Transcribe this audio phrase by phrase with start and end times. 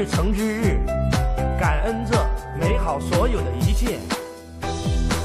[0.00, 0.80] 日成之日，
[1.60, 2.16] 感恩这
[2.58, 3.98] 美好所有的一切。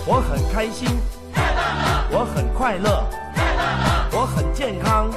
[0.06, 0.90] 我很开心，
[2.12, 3.08] 我很快乐，
[4.12, 5.10] 我很健康，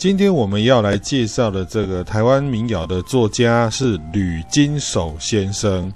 [0.00, 5.92] 今天我们要来介绍的这个台湾民谣的作家是吕金守先生。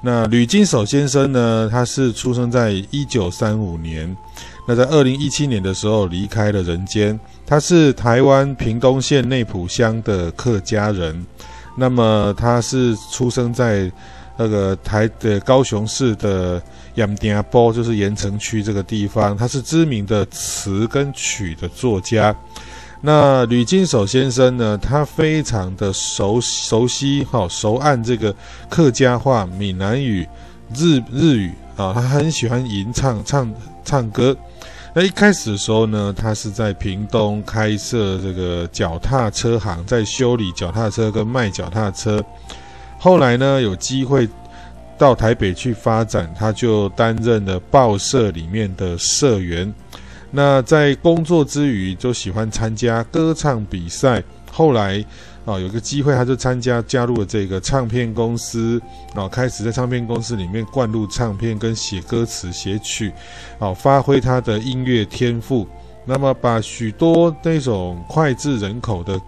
[0.00, 4.16] 那吕金守先生呢，他是出生在一九三五年，
[4.64, 7.18] 那在二零一七年的时候离开了人间。
[7.44, 11.26] 他是台湾屏东县内埔乡的客家人，
[11.76, 13.90] 那么他是出生在
[14.36, 16.62] 那个台的高雄市的
[16.94, 19.36] 盐埕埔，就是盐城区这个地方。
[19.36, 22.32] 他是知名的词跟曲的作家。
[23.04, 28.32] 那吕金守先生呢，他非常的熟熟悉哈熟谙这个
[28.68, 30.24] 客家话、闽南语、
[30.72, 33.52] 日日语啊，他很喜欢吟唱唱
[33.84, 34.36] 唱歌。
[34.94, 42.24] 那一开始的时候呢，他是在屏东开设这个脚踏车行，在修理脚踏车跟卖脚踏车。
[43.00, 44.28] 后来呢，有机会
[44.96, 49.74] 到台北去发展，他就担任了报社里面的社员。
[50.34, 54.22] 那在工作之余，就喜欢参加歌唱比赛。
[54.50, 55.04] 后来，
[55.44, 58.80] 啊，有个机会，他就参加加入了这个唱片公司，
[59.14, 63.12] 然后开始在唱片公司里面灌录唱片跟写歌词、写曲，
[63.58, 65.68] 啊，发挥他的音乐天赋。
[66.04, 69.20] 那么，把许多那种脍炙人口的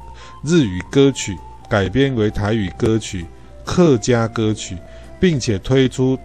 [0.42, 1.36] 日语歌曲
[1.68, 3.26] 改编为台语歌曲、
[3.64, 4.76] 客家歌曲，
[5.20, 6.18] 并且推出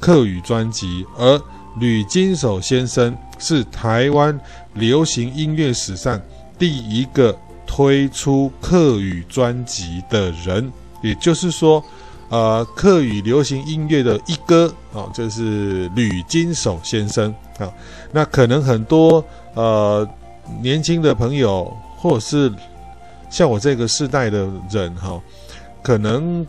[0.00, 1.06] 客语专辑。
[1.16, 1.40] 而
[1.78, 4.38] 吕金守先生是台湾
[4.74, 6.20] 流行音乐史上
[6.56, 7.36] 第一个
[7.66, 10.70] 推出客语专辑的人，
[11.02, 11.82] 也就是说，
[12.28, 17.68] 呃，客语流行音乐的一哥啊，就是吕金守先生啊。
[18.12, 20.08] 那可能很多呃
[20.62, 22.52] 年轻的朋友，或者是
[23.28, 25.20] 像我这个世代的人哈，
[25.82, 26.46] 可能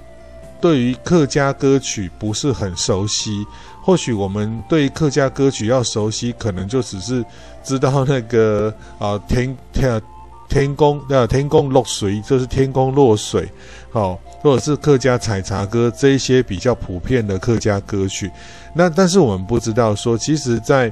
[0.62, 3.46] 对于客家歌曲不是很熟悉。
[3.84, 7.24] 或许我们对客家歌曲要熟悉，可能就只是
[7.64, 10.02] 知道那个 啊天天
[10.48, 13.48] 天公啊天公落水，就是天公落水，
[13.92, 18.32] 好，或者是客家采茶歌这一些比较普遍的客家歌曲。
[18.74, 20.92] 那但是我们不知道说，其实在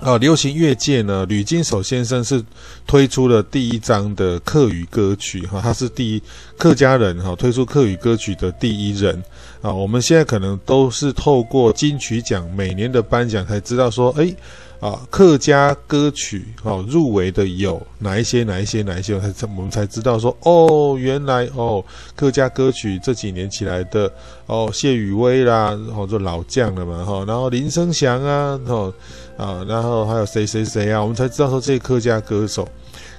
[0.00, 2.42] 啊流行乐界呢，吕金守先生是
[2.86, 6.22] 推出了第一张的客语歌曲哈，他是第一
[6.56, 9.22] 客家人哈推出客语歌曲的第一人。
[9.60, 14.32] 啊，我们现在可能都是透过金曲奖每年的颁奖才知道说，哎，
[14.80, 18.44] 啊，客家歌曲哦入围的有哪一些？
[18.44, 18.82] 哪一些？
[18.82, 19.14] 哪一些？
[19.14, 21.84] 我才我们才知道说，哦，原来哦，
[22.14, 24.12] 客家歌曲这几年起来的
[24.46, 28.94] 哦，谢宇威啦，然后就老将了嘛，哈，然后林生祥啊，哦，
[29.36, 32.68] 啊，然后还有谁谁谁啊，我们才知道说这些客家歌手，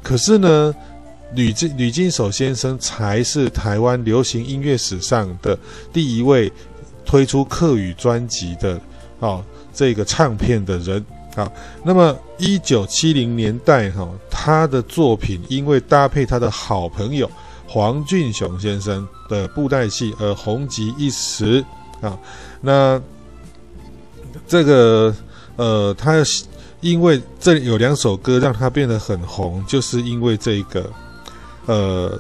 [0.03, 0.73] 可是呢。
[1.35, 5.55] 吕金吕金守先生才是台湾流行音乐史上的
[5.93, 6.51] 第一位
[7.05, 8.81] 推出客语专辑的
[9.19, 11.51] 哦，这个唱片的人啊。
[11.83, 17.29] 那么一九七零年代哈，他的作品因为搭配他的好朋友
[17.67, 21.63] 黄俊雄先生的布袋戏而红极一时
[22.01, 22.17] 啊。
[22.61, 23.01] 那
[24.47, 25.13] 这个
[25.55, 26.15] 呃，他
[26.81, 30.89] 因为这有两首歌让他变得很红，就是因为这个。
[31.65, 32.19] 呃，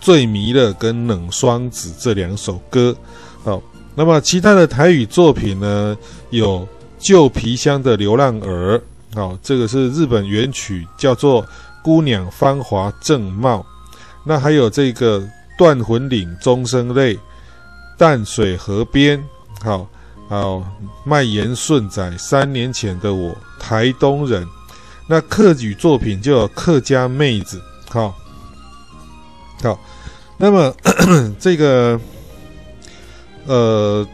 [0.00, 2.96] 醉迷了跟冷霜子这两首歌，
[3.44, 3.62] 好，
[3.94, 5.94] 那么其他的台语作品呢，
[6.30, 6.66] 有
[7.02, 8.80] 旧皮箱的流浪儿，
[9.14, 11.44] 好，这个是日本原曲，叫做
[11.82, 13.66] 姑娘芳华正茂，
[14.24, 15.22] 那还有这个
[15.58, 17.18] 断魂岭钟声泪，
[17.98, 19.22] 淡水河边，
[19.62, 19.86] 好，
[20.28, 20.62] 好，
[21.04, 24.46] 卖盐顺仔，三年前的我，台东人，
[25.08, 27.60] 那客语作品就有客家妹子，
[27.90, 28.14] 好。
[29.62, 29.78] 好，
[30.36, 30.74] 那么
[31.38, 32.00] 这个
[33.46, 34.04] 呃，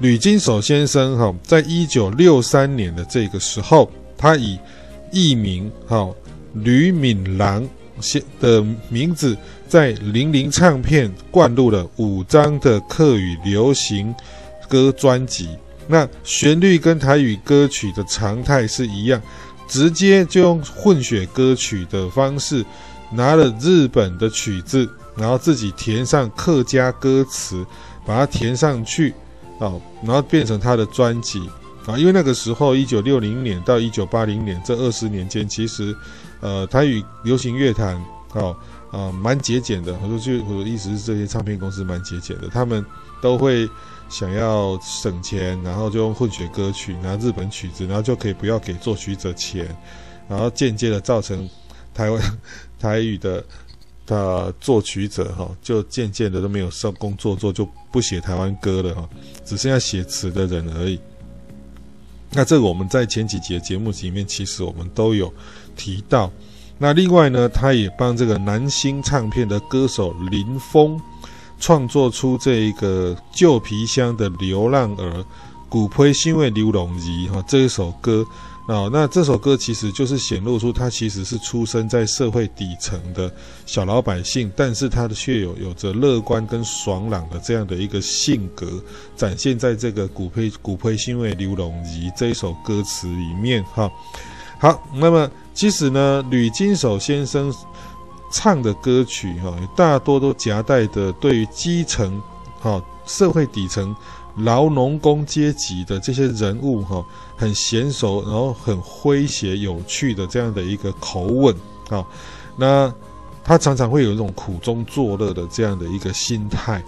[0.00, 4.56] 吕金守先生哈，在一九六三年的这个时候，他以
[5.10, 6.08] 艺名哈
[6.52, 7.68] 吕敏郎
[8.00, 9.36] 先的名字，
[9.66, 14.14] 在零零唱片灌录了五张的客语流行
[14.68, 15.48] 歌专辑。
[15.88, 19.20] 那旋律跟台语歌曲的常态是一样，
[19.66, 22.64] 直接就用混血歌曲的方式，
[23.10, 27.66] 拿了日本的曲子，然后自己填上客家歌词，
[28.06, 29.12] 把它填上去，
[29.58, 31.48] 哦，然后变成他的专辑。
[31.86, 35.96] 啊，因为那个时候，一九六零年到一九八零年这二十年间，其实，
[36.40, 37.98] 呃，台语流行乐坛，
[38.34, 38.54] 哦，
[38.90, 39.96] 啊，蛮节俭的。
[40.02, 42.84] 我说就我的意思是，这些唱片公司蛮节俭的，他们
[43.22, 43.66] 都会
[44.10, 49.74] 想要省钱，然后就用混血歌曲，拿日本曲子，然后就可以不要给作曲者钱，
[50.28, 51.48] 然后间接的造成
[51.94, 52.22] 台湾
[52.78, 53.42] 台语的
[54.08, 59.08] 的作曲者哈，就渐渐的都没有上工作做，就不写台湾歌了哈，
[59.44, 60.98] 只剩下写词的人而已。
[62.32, 65.32] 那这个我们在前几集的节目里面，其实我们都有
[65.76, 66.32] 提到。
[66.78, 71.00] 那另外呢，他也帮这个南星唱片的歌手林峰
[71.60, 75.24] 创作出这一个旧皮箱的流浪儿，
[75.68, 78.24] 古配新为刘龙仪哈这一首歌。
[78.68, 83.32] 哦，那这首歌其实就是显露出他其实是出生在社会底层的
[83.64, 88.70] 小老百姓，但是他的却有有着乐观跟爽朗的这样的一个性格，
[89.16, 93.90] 展现在这个古配古配新为刘龙仪这一首歌词里面哈。
[94.58, 97.50] 好，那么其实呢，吕金守先生
[98.30, 102.20] 唱的歌曲哈，大多都夹带的对于基层
[102.60, 103.96] 哈社会底层。
[104.38, 107.04] 劳农工阶级的这些人物哈，
[107.36, 111.54] 很娴熟，然后很诙谐有趣的这样的一个口吻
[111.90, 112.04] 啊，
[112.56, 112.92] 那
[113.42, 116.82] 他常常会有一种苦中作乐的这样的一个心态。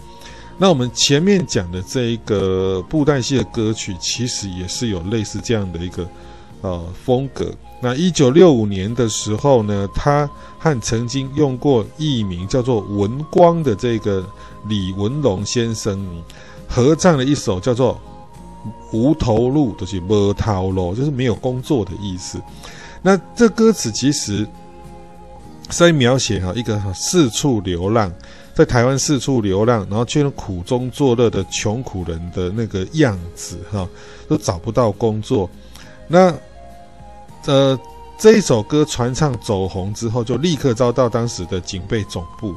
[0.59, 6.07] 那我们前面讲的这一个布袋戏的歌曲，其实也是有类似这样的一个
[6.61, 7.51] 呃风格。
[7.81, 14.23] 那一九六五年的时候呢，他和曾经用过艺名叫做文光的这个
[14.69, 16.07] 李文龙先生。
[16.71, 18.01] 合唱了一首叫做
[18.97, 22.41] 《无头路》，就是无头路，就是没有工作的意思。
[23.03, 24.47] 那这歌词其实
[25.69, 28.13] 在描写哈一个四处流浪，
[28.55, 33.89] 在台湾四处流浪，然后却苦中作乐的穷苦人的那个样子哈，
[34.29, 35.51] 都找不到工作。
[36.07, 36.33] 那
[37.47, 37.79] 呃
[38.19, 42.55] 这一首歌传唱走红之后，就立刻遭到当时的警备总部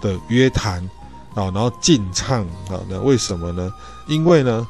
[0.00, 0.88] 的约谈。
[1.36, 2.40] 啊，然后禁唱
[2.70, 3.70] 啊，那为什么呢？
[4.08, 4.66] 因为呢，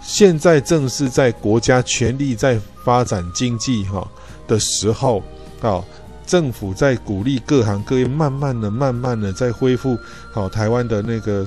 [0.00, 4.06] 现在正是在国家全力在发展经济哈
[4.46, 5.20] 的时候，
[5.60, 5.82] 啊，
[6.24, 9.98] 政府在鼓励各行各业慢慢的、慢慢的在恢复
[10.30, 11.44] 好台湾的那个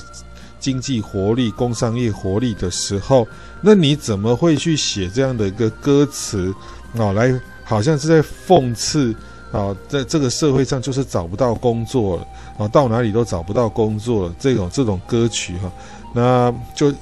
[0.60, 3.26] 经济活力、工商业活力的时候，
[3.62, 6.54] 那你怎么会去写这样的一个歌词
[6.98, 7.14] 啊？
[7.14, 9.16] 来，好像是在讽刺。
[9.52, 12.28] 啊，在这个社会上就是找不到工作了
[12.58, 14.36] 啊，到哪里都找不到工作了。
[14.40, 15.72] 这种这种歌曲哈，
[16.14, 16.94] 那就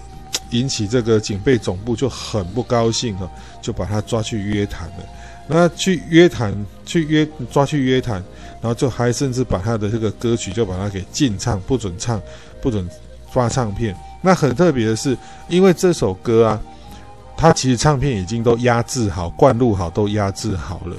[0.51, 3.29] 引起这个警备总部就很不高兴哈，
[3.61, 4.95] 就把他抓去约谈了。
[5.47, 6.53] 那去约谈，
[6.85, 8.15] 去约抓去约谈，
[8.61, 12.21] 然后就还甚至把他的这个歌曲就把他给禁唱，不准唱，
[12.61, 12.87] 不准
[13.29, 13.95] 发唱片。
[14.21, 15.15] 那很特别的是，
[15.47, 16.61] 因为这首歌啊，
[17.37, 20.95] 他其实唱片已经都压制好、灌录好，都压制好了。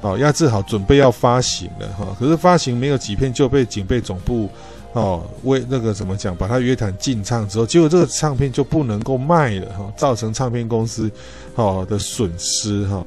[0.00, 2.16] 哦，压制好，准备要发行了哈。
[2.18, 4.48] 可是发行没有几片就被警备总部
[4.92, 11.10] 哦，为那个怎么讲，把他约谈禁唱之后，结果这个唱片就不能够卖了哈，造成唱片公司
[11.56, 13.04] 哦的损失哈。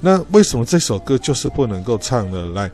[0.00, 2.46] 那为什么这首歌就是不能够唱呢？
[2.54, 2.70] 来，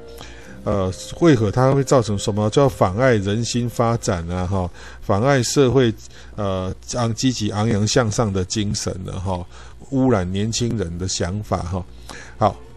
[0.64, 4.44] 呃，为何它会造成什么叫妨碍人心发展啊？
[4.44, 4.68] 哈，
[5.00, 5.94] 妨碍社会
[6.34, 9.46] 呃昂积极昂扬向上的精神了哈，
[9.90, 11.84] 污染年轻人的想法哈。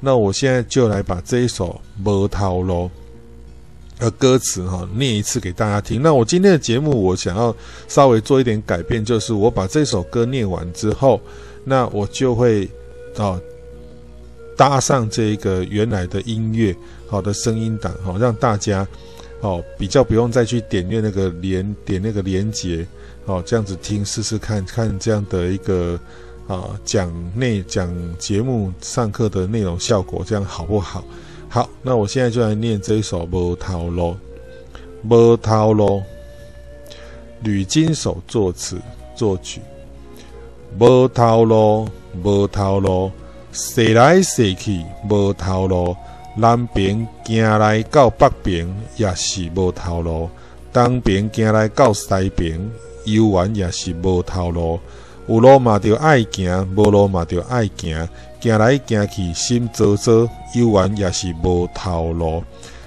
[0.06, 1.80] 那我现在就来把这一首
[2.12, 2.92] 《无头路》
[4.02, 6.02] 的歌词哈念一次给大家听。
[6.02, 7.56] 那我今天的节目，我想要
[7.88, 11.22] 稍微做一点改变，就是我把这首歌念完之后，
[11.64, 12.70] 那我就会
[13.16, 13.40] 啊
[14.58, 16.76] 搭上这个原来的音乐，
[17.08, 18.86] 好的声音档，好让大家
[19.40, 22.86] 哦比较不用再去点阅那个连点那个连接，
[23.26, 25.98] 哦这样子听试试看看这样的一个。
[26.48, 31.04] 啊，讲内讲节目上课的内容效果，这样好不好？
[31.50, 34.12] 好，那我现在就来念这一首《无头路》。
[35.10, 36.02] 无头路，
[37.42, 38.78] 吕金手作词
[39.16, 39.62] 作曲。
[40.80, 41.88] 无头路，
[42.24, 43.12] 无头路，
[43.54, 45.96] 踅来踅去无头路。
[46.36, 50.30] 南边行来到北边也是无头路，
[50.72, 52.60] 东边行来到西边，
[53.06, 54.80] 游玩也是无头路。
[55.28, 58.08] 有路嘛就爱行，无路嘛就爱行，
[58.42, 62.44] 行来行去心糟糟，游玩也是无头路。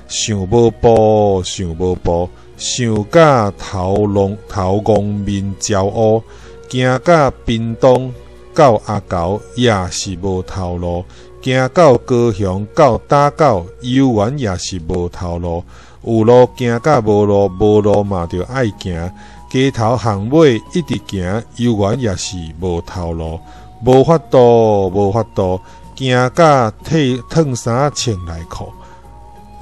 [0.07, 6.23] 想无步，想无步，想甲头龙头光面焦乌，
[6.69, 8.13] 行甲屏东
[8.55, 11.05] 到阿狗也是无头路，
[11.43, 15.65] 行到高雄到打狗，游园也是无头路。
[16.05, 19.11] 有路行甲无路，无路嘛着爱行。
[19.49, 23.39] 街头巷尾一直行，游园也是无头路。
[23.85, 25.61] 无法度，无法度，
[25.95, 28.73] 行甲褪褪衫穿内裤。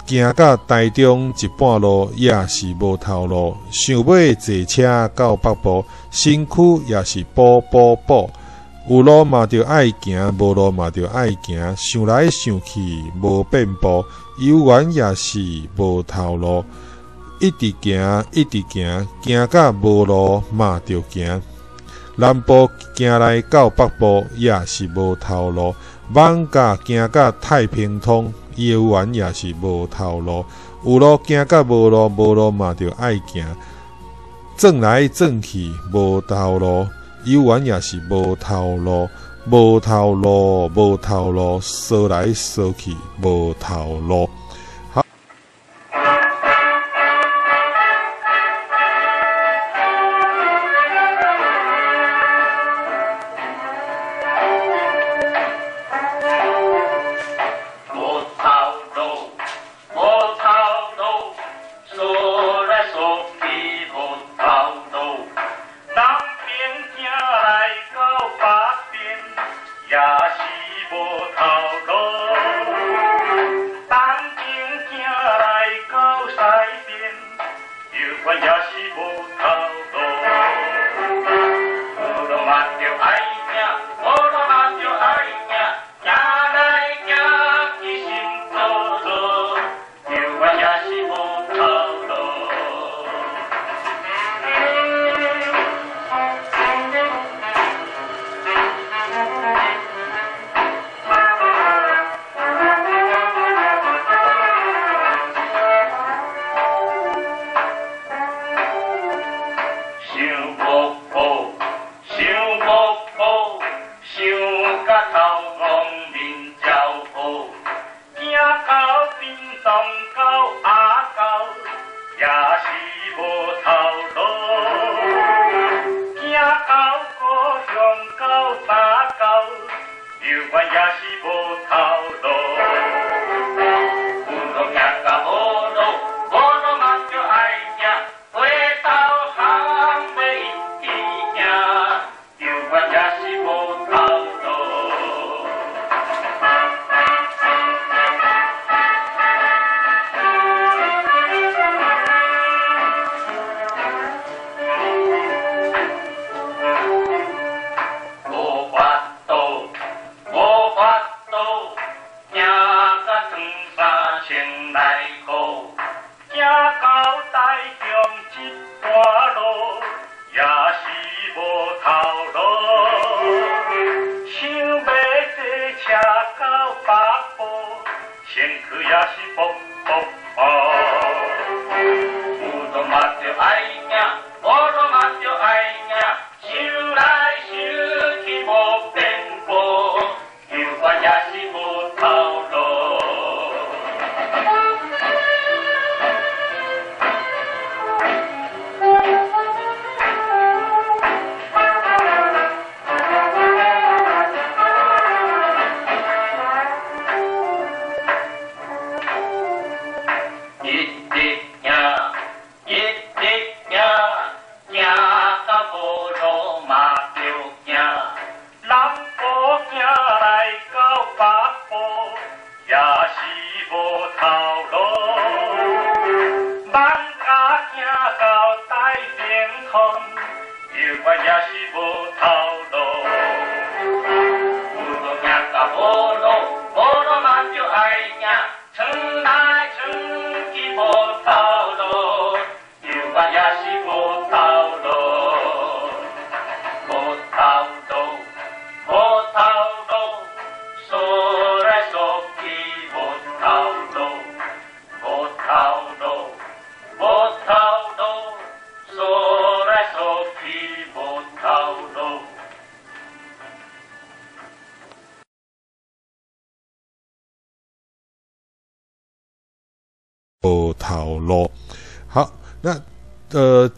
[0.07, 8.31] 行到台中一半路也是无头路，想要坐车到北部，身躯也是补补补。
[8.88, 14.05] 有路嘛着爱行，无路嘛着爱行，想来想去无变步，
[14.38, 15.41] 游园也是
[15.76, 16.64] 无头路。
[17.45, 21.43] 一直行，一直行，行到无路嘛着行。
[22.17, 25.75] 南部行来到北部也是无头路，
[26.15, 28.33] 艋舺行到太平通。
[28.57, 30.43] 游园也是无头路，
[30.85, 33.45] 有路行甲无路，无路嘛着爱行，
[34.57, 36.87] 转来转去无头路，
[37.25, 39.07] 游园也是无头路，
[39.51, 44.31] 无头路，无头路，说来说去无头路。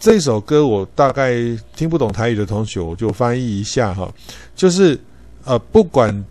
[0.06, 1.34] 这首歌我大概
[1.74, 4.08] 听不懂台语的同学，我就翻译一下哈，
[4.54, 4.96] 就是
[5.44, 6.24] 呃，不管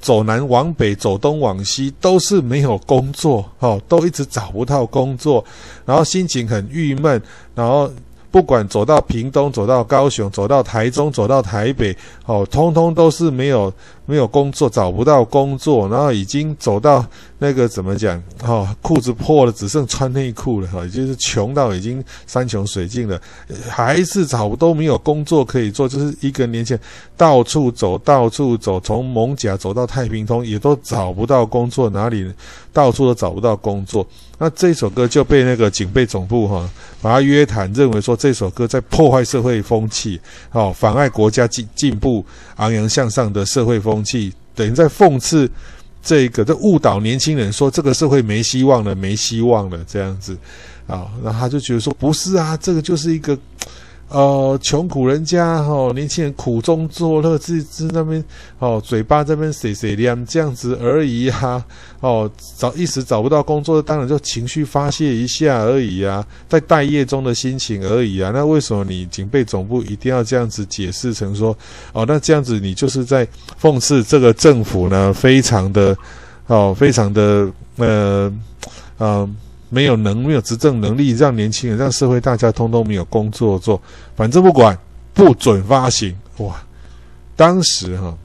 [0.00, 5.44] 走南往北，走东往西，都是没有工作，哦，都一直找不到工作，
[5.84, 7.20] 然后心情很郁闷，
[7.54, 7.92] 然后。
[8.28, 13.72] 不管走到屏东，走到高雄，走到台中，走到台北，哦，通通都是没有
[14.06, 17.04] 没有工作，找不到工作，然后已经走到
[17.38, 18.22] 那个怎么讲？
[18.44, 23.20] 哦，裤子破了，只剩穿内裤了，哈，也就是穷到已经山穷水尽了，
[23.68, 26.82] 还是找都没有工作可以做，就是一个年轻人
[27.16, 32.32] 到处走，到处走，从蒙甲走到太平通，也都找不到工作，哪里
[32.72, 34.06] 到处都找不到工作。
[34.38, 36.68] 那这首歌就被那个警备总部哈，
[37.00, 40.20] 把他约谈，认为说这首歌在破坏社会风气，
[40.52, 42.22] 哦，妨碍国家进进步、
[42.56, 45.50] 昂扬向上的社会风气，等于在讽刺
[46.02, 50.36] 这个，在误导年轻人说这个社会没希望了，没希望了这样子，
[50.86, 53.38] 啊，那他就觉得说不是啊，这个就是一个。
[54.08, 58.24] 哦，穷苦人家哈、年轻人苦中作乐，自自那边
[58.60, 61.62] 哦，嘴巴这边碎碎念这样子而已哈、
[62.00, 68.30] 哦，找一时找不到工作，当然就情绪发泄一下而已啊，在待业中的心情而已啊。
[68.32, 71.56] 那为什么你警备总部一定要这样子解释成说，
[71.92, 73.26] 哦，那这样子你就是在
[73.60, 75.12] 讽刺这个政府呢？
[75.12, 75.96] 非常的
[76.46, 78.32] 哦，非常的呃，
[78.98, 79.28] 呃
[79.68, 83.80] 没有能没有执政能力，让年轻人让社会大家通通没有工作做，
[84.14, 84.78] 反正不管
[85.12, 86.62] 不准发行哇！
[87.34, 88.16] 当时哈，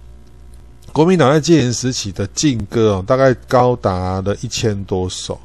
[0.93, 5.39] 国民党在戒严时期的禁歌哦，大概高达了一千多首。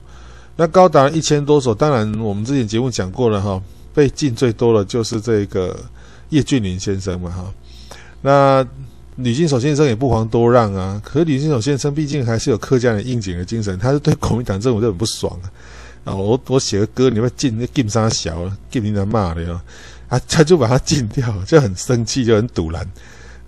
[0.56, 3.60] 那高达一千多首，当然我们之前节目讲过了哈，
[3.92, 5.76] 被禁最多的就是这个
[6.30, 7.44] 叶俊麟先生嘛哈。
[8.22, 8.66] 那
[9.16, 15.50] 吕金守先生也不遑多让啊，可是吕金守先生毕竟还是有客家人应景的精神，他是对国民党政府就很不爽啊。
[16.06, 19.60] 啊，我我写个歌，你会禁那禁杀小，禁你来骂的哟，
[20.08, 22.88] 啊，他就把它禁掉， 就很生气，就很赌烂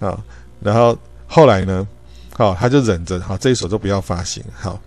[0.01, 0.19] 啊。
[0.61, 1.87] 然后后来呢，
[2.35, 4.79] 好，他就忍着，好，这一首就不要发行，好。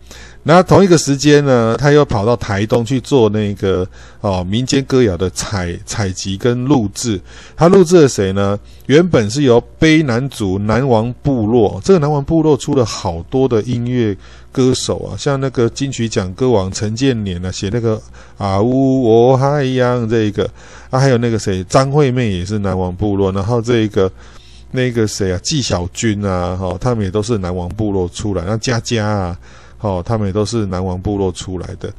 [0.44, 3.88] 那同一个时间呢，他又跑到台东去做那个
[4.22, 7.22] 哦民间歌谣的采采集跟录制。
[7.56, 8.60] 他录制了谁呢？
[8.88, 14.18] 原本是由卑南族南王部落，这个南王部落出了好多的音乐
[14.52, 18.02] 歌手啊，像那个金曲奖歌王陈建年啊，写那个
[18.38, 20.50] 啊呜我海洋这个
[20.90, 24.12] 啊，还有那个谁张惠妹也是南王部落，然后这个
[24.72, 29.38] 那个谁啊纪晓君啊，哈、哦，他们也都是南王部落出来，那佳佳啊。
[29.84, 31.92] 哦，他们也都是南王部落出来的。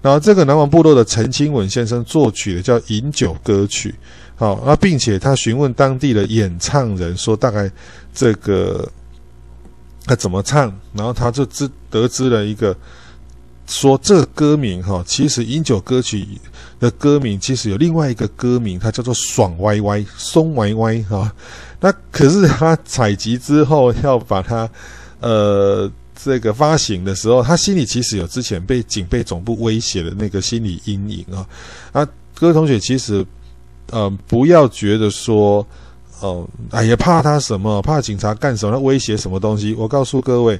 [0.00, 3.90] 然后这个南王部落的陈清文先生作曲的叫《饮酒歌曲》。
[4.36, 7.70] 好，那并且他询问当地的演唱人说，大概
[8.14, 8.90] 这个
[10.06, 12.74] 他怎么唱，然后他就知得知了一个
[13.66, 16.18] 说这个歌名哈，其实《饮酒歌曲》
[16.80, 21.30] 的歌名其实有另外一个歌名，它叫做“爽歪歪”、“松歪歪”哈。
[21.80, 24.70] 那可是他采集之后要把它
[25.20, 25.90] 呃。
[26.18, 31.46] 这个发行的时候，他心里其实有之前被警备总部威胁的那个心理阴影啊。
[31.92, 33.24] 啊，各位同学，其实，
[33.90, 35.64] 呃，不要觉得说，
[36.20, 37.80] 哦、哎呀，怕他什么？
[37.82, 38.72] 怕警察干什么？
[38.72, 39.74] 他威胁什么东西？
[39.74, 40.58] 我告诉各位，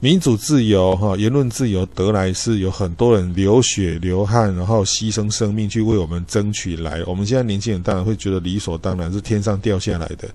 [0.00, 7.02] 民主自由哈，言论自由得来是有很多人流血流汗，然后牺牲生命去为我们争取来。
[7.06, 10.28] 我们现在年轻人当然会觉得理所当然，是天上掉下来的。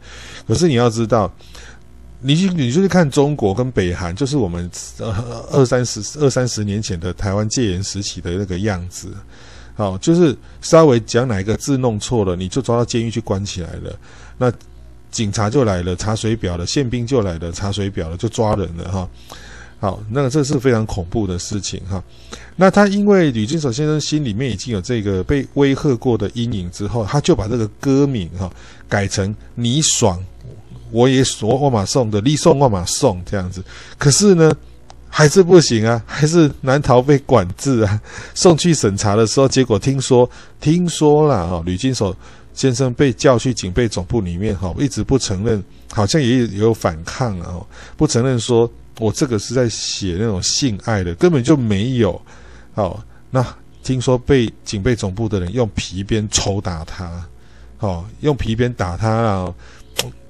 [0.48, 1.32] 可是你要知道。
[2.22, 9.10] 你去，你就是看中国跟北韩，就是我们呃二三十二三十年前的台湾戒严时期的那个样子，
[9.76, 13.96] 好，就是稍微讲哪一个字弄错了，你就抓到监狱去关起来了，
[14.38, 14.52] 那
[15.12, 19.10] 警察就来了，查水表了，宪兵就来了，查水表了，就抓人了哈。
[19.80, 22.04] 好，那这是非常恐怖的事情哈。
[22.56, 28.50] 那他因为吕金守先生心里面已经有这个被威吓过的阴影之后，他就把这个歌名哈
[28.90, 30.18] 改成你爽。
[30.92, 33.62] 我也说我马送的，你送我马送这样子，
[33.98, 34.52] 可是呢，
[35.10, 38.02] 还是不行啊，还是难逃被管制啊。
[38.34, 40.30] 送去审查的时候，结果听说
[40.62, 42.16] 听说了哈，吕金守
[42.56, 47.60] 先生被叫去警备总部里面哈，一直不承认，好像也有有反抗啊，
[47.96, 52.20] 不承认说我这个是在写那种性爱的，根本就没有。
[52.74, 53.46] 好，那
[53.84, 57.24] 听说被警备总部的人用皮鞭抽打他，
[57.78, 59.54] 好，用皮鞭打他啊。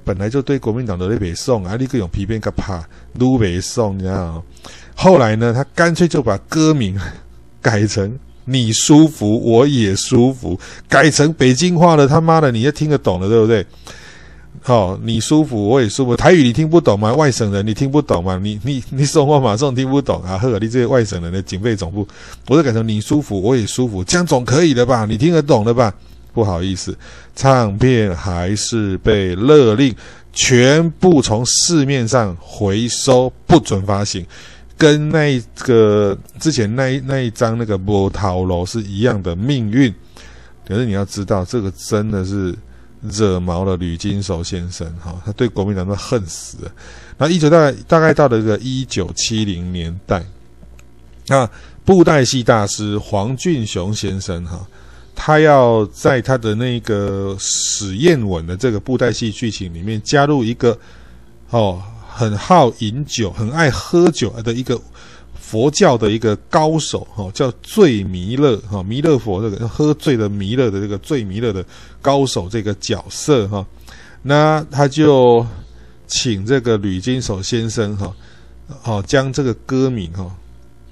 [0.03, 4.43] 本来就对国民党的那北宋啊，立刻用皮鞭给怕，撸北宋，你知道？
[4.95, 6.95] 后来呢，他干脆就把歌名
[7.59, 12.07] 改成“你舒服，我也舒服”，改成北京话了。
[12.07, 13.65] 他妈的，你也听得懂了，对不对？
[14.67, 16.15] 哦，你舒服我也舒服。
[16.15, 17.13] 台语你听不懂吗？
[17.13, 18.39] 外省人你听不懂吗？
[18.41, 20.39] 你你你说我马上听不懂啊！
[20.39, 22.07] 呵，你这些外省人的警备总部，
[22.47, 25.05] 我就改成你舒服我也舒服，这样总可以的吧？
[25.07, 25.93] 你听得懂的吧？
[26.33, 26.97] 不好意思，
[27.35, 29.93] 唱片还是被勒令
[30.33, 34.25] 全部从市面上回收，不准发行。
[34.77, 39.93] 跟那一个之前那一那一张那个波涛楼是一样的命运，
[40.67, 42.53] 可是你要知道，这个真的是
[43.01, 46.71] 惹毛了吕金守先生哈，他对国民党都恨死了。
[47.17, 50.21] 那一九大概大概到了这个一九七零年代，
[51.27, 51.49] 那
[51.85, 54.67] 布袋戏大师黄俊雄先生哈，
[55.15, 60.77] 他要在他的那个史艳文的这个布袋戏剧情里面加入一个
[61.51, 61.81] 哦。
[62.17, 64.79] 很好饮酒，很爱喝酒的一个
[65.37, 71.63] 佛教的一个高手，哈，叫醉弥勒，哈，弥勒佛这个喝醉的弥勒的这个醉弥勒的
[72.01, 73.67] 高手这个角色，哈，
[74.21, 75.45] 那他就
[76.07, 78.15] 请这个吕金守先生，哈，
[78.81, 80.33] 好将这个歌名，哈，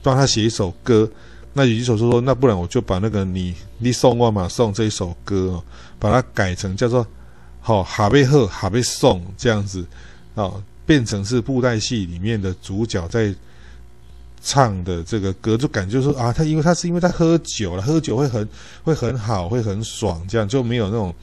[0.02, 1.10] 帮他写一首歌。
[1.54, 5.64] 那吕金守说说，那不然我就把那个你你送我嘛送这一首歌，
[5.98, 7.08] 把它改成叫做
[7.62, 9.86] 好哈贝赫哈贝送这样子，
[10.36, 10.52] 啊。
[10.86, 13.34] 变成是布袋戏里面的主角在
[14.46, 18.46] 唱的这个歌，就感觉说啊，他因为他是因为他喝酒了，喝酒会很
[18.84, 21.16] 会很好，会很爽，这样就没有那种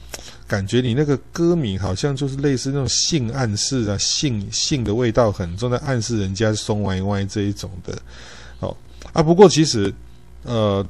[0.47, 0.81] 感觉。
[0.81, 7.95] 你那个歌名好像就是类似那种性暗示啊，性性的味道很重，在暗示人家松歪歪这一种的。
[8.59, 8.75] 哦
[9.13, 9.93] 啊，不过其实
[10.41, 10.83] 呃，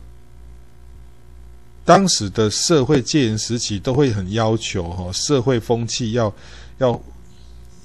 [1.83, 6.33] 当时的社会戒严时期都会很要求哈、哦，社会风气要
[6.77, 7.01] 要。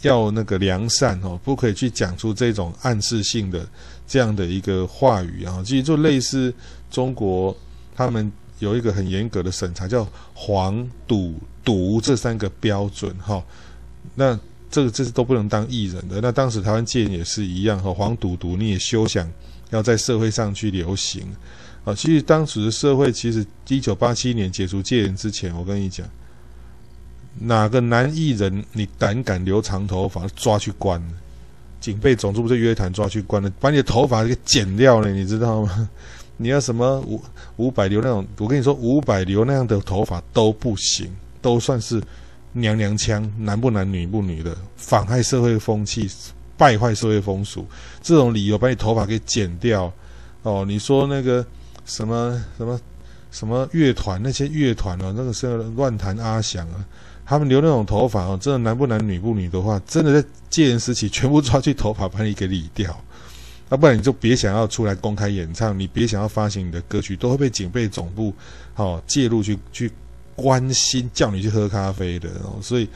[0.03, 3.67] 要那个良善哦，不可以去讲出这种暗示性的
[4.07, 5.63] 这样的一个话语啊。
[5.65, 6.53] 其实就类似
[6.91, 7.57] 中国，
[7.95, 13.43] 他们有一个很严格的审查，叫黄赌毒这三个标准哈。
[14.15, 14.39] 那
[14.71, 16.21] 这个这是都不能当艺人的。
[16.21, 19.31] 那当时台湾戒严也是一样哈，黄赌毒你也休想
[19.71, 21.27] 要在社会上去流行
[21.85, 21.95] 啊。
[21.95, 26.07] 其实当时的社会，其实一九八七年解除戒严之前，我跟你讲。
[27.39, 31.03] 哪个男艺人你胆敢留长头发，抓去关？
[31.79, 35.89] 警备总部就约谈抓去关了，把你的头发给剪掉了，你知道吗？
[36.37, 37.23] 你要什么五
[37.57, 38.27] 五百留那种？
[38.39, 42.03] 我跟你说，五百留那样的头发都不行，都算是
[42.53, 46.11] 娘娘腔，男不男女不女的，妨害社会风气，
[46.57, 47.65] 败坏社会风俗，
[48.03, 49.93] 这种理由把你头发给剪掉。
[50.43, 51.45] 哦，你说那个
[51.85, 52.81] 什么什么
[53.31, 56.85] 什么乐团那些乐团哦，那个是乱弹阿翔啊。
[57.29, 62.97] 他们留那种头发哦，真的男不男女不女的话，真的在戒严时期全部抓去头发把你给理掉，
[63.69, 68.33] 要不然你就别想要出来公开演唱，你别想要发行你的歌曲，都会被警备总部
[68.77, 69.91] 哦介入去去
[70.37, 72.63] 关心，叫你去喝咖啡的哦。
[72.63, 72.89] 所以，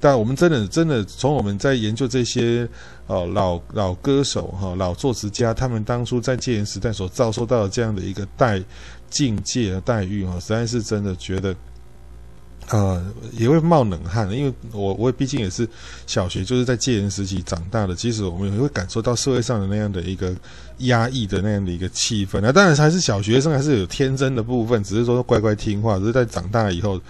[0.00, 2.66] 但我们真的真的从我们在研究这些
[3.06, 8.62] 哦老老歌手哈、老作词家，他们当初在戒严时代所遭受到的这样的一个待
[9.10, 11.54] 境界的待遇哦，实在是真的觉得。
[12.70, 13.02] 呃，
[13.32, 15.66] 也会冒冷汗，因为我我毕竟也是
[16.06, 20.36] 小学就是在戒严时期长大的，其实我们也会感受到社会上的那样的一个
[20.80, 22.40] 压抑的那样的一个气氛。
[22.42, 25.98] 那当然还是小学生，还是有天真的部分，只是说乖乖听话。
[25.98, 27.00] 只是在长大以后，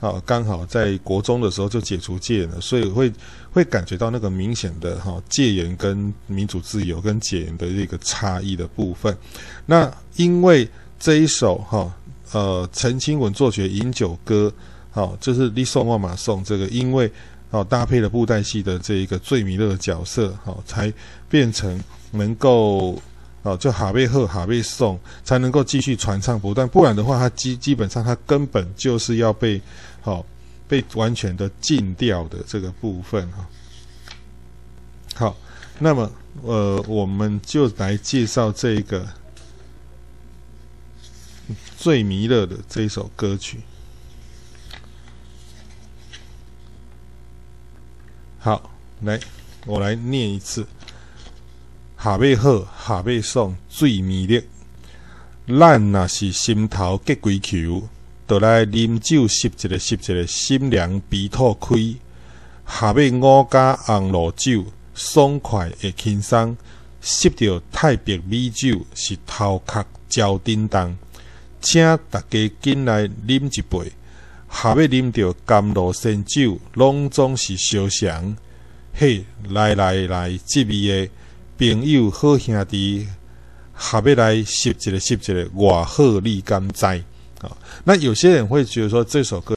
[0.00, 3.10] 啊，刚好在国中的时候就解除戒严了，所以会
[3.50, 9.16] 会感觉到那个明显的哈戒严跟民主自由跟解严的一个差异的部分。
[9.64, 10.68] 那因为
[11.00, 11.90] 这一首哈
[12.32, 14.52] 呃陈清文作曲《饮酒歌》。
[14.96, 17.12] 好，就是你送万马送这个，因为
[17.50, 20.90] 哦搭配了布袋戏的这一个醉弥勒的角色，好才
[21.28, 21.78] 变成
[22.12, 22.98] 能够
[23.42, 29.60] 哦就哈贝赫哈贝送才能够继续传唱不断，不然的话，他基基本上他根本就是要被
[30.00, 30.24] 好
[30.66, 33.46] 被完全的禁掉的这个部分哈。
[35.14, 35.36] 好，
[35.78, 39.06] 那么呃我们就来介绍这个
[41.76, 43.58] 醉弥勒的这一首歌曲。
[48.46, 48.70] 好，
[49.02, 49.18] 来，
[49.66, 50.64] 我来念一次。
[51.96, 54.40] 哈贝好，哈贝爽，醉弥勒。
[55.48, 57.88] 咱若是心头结鬼球，
[58.24, 61.74] 倒来啉酒，吸一个，吸一个，心凉鼻吐开。
[62.64, 66.56] 哈贝五加红露酒，爽快会轻松。
[67.00, 70.96] 吸着太白米酒，是头壳焦叮当。
[71.60, 73.90] 请大家紧来啉一杯。
[74.58, 78.34] 下要啉着甘露仙酒，拢总是烧香。
[78.94, 81.10] 嘿，来来来，这位的
[81.58, 83.06] 朋友好兄弟，
[83.78, 87.54] 下要来吸一个吸一个，外好你敢知啊？
[87.84, 89.55] 那有些人会觉得说这首歌。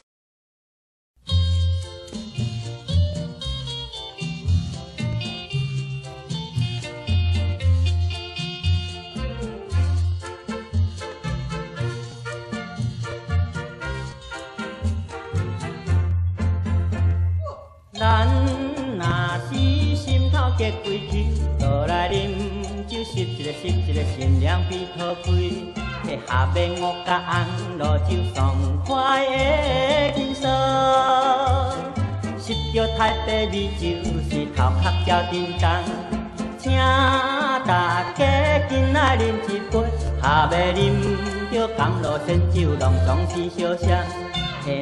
[43.20, 43.88] 拢总是相像。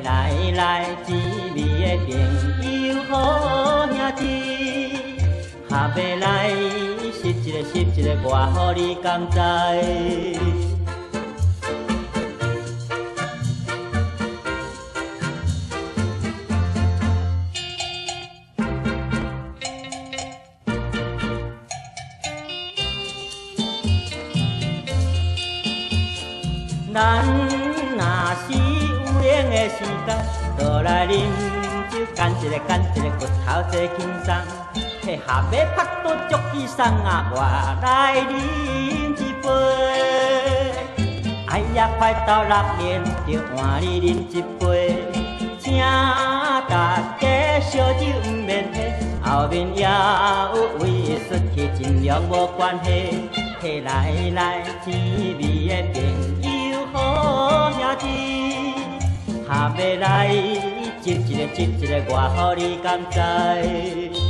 [0.05, 1.13] 来来，滋
[1.55, 4.23] 味的朋友好兄弟，
[5.69, 6.51] 合袂来，
[7.13, 8.29] 吸一个吸一个，我
[8.77, 10.68] 予你甘知。
[35.39, 37.31] 嘿，下尾拍倒足气爽啊！
[37.33, 37.37] 我
[37.83, 37.87] 来
[38.29, 38.31] 啉
[39.15, 39.47] 一杯。
[41.47, 44.05] 哎呀，快到六点，就换你啉
[44.37, 44.63] 一杯。
[45.61, 48.67] 请大家烧酒唔免
[49.23, 49.89] 喝，后面也有
[50.81, 53.29] 威士忌，尽量无关系。
[53.61, 55.97] 嘿，来来，滋味的朋
[56.71, 58.05] 友好兄弟，
[59.47, 60.29] 下尾来。
[61.01, 64.28] 接一个接一个，我予你甘知。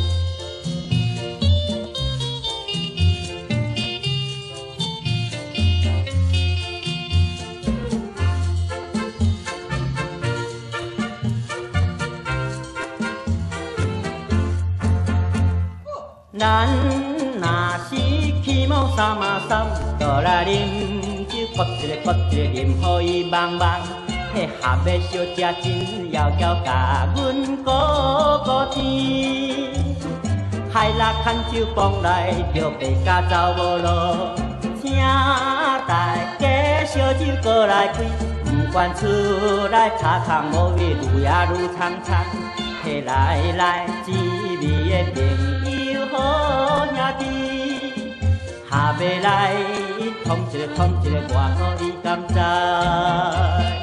[16.37, 16.69] 咱
[17.41, 17.49] 若
[17.89, 17.97] 是
[18.45, 19.67] 起毛三马三，
[19.99, 23.81] 倒来啉酒，喝一个喝一个，啉予伊茫茫。
[24.35, 27.71] 迄下尾小姐真妖娇，甲阮鼓
[28.45, 29.73] 鼓天。
[30.71, 33.89] 海拉牵手讲来，着白甲走无路。
[34.83, 38.05] 请大家烧酒过来开，
[38.45, 39.09] 不管厝
[39.71, 42.23] 内擦空无味，路也愈长长。
[42.85, 45.48] 嘿，来来，滋味的朋
[48.71, 49.55] 下未来，
[50.25, 51.35] 通一个通一个，我
[51.81, 53.78] 予你甘知。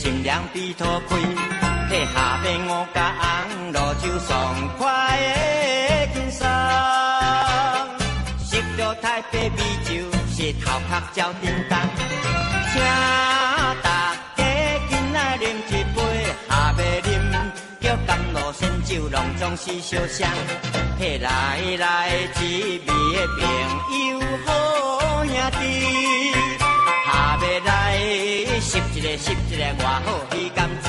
[0.00, 1.16] 吸一个心凉鼻头开，
[1.90, 4.88] 嘿，下面五加红炉酒爽快
[5.20, 6.48] 的轻松。
[8.42, 9.92] 吸着台北米酒，
[10.34, 11.78] 是头壳照叮当。
[12.72, 12.80] 请
[13.82, 14.40] 大家
[14.88, 15.98] 进来啉一杯，
[16.48, 17.06] 下面啉
[17.80, 20.30] 叫甘露仙酒，拢总是相像。
[20.98, 23.40] 嘿，来来，滋味的朋
[24.08, 24.48] 友好
[25.26, 25.62] 兄弟。
[27.64, 27.98] 来，
[28.60, 30.88] 吸一个吸一个，偌好，你甘知？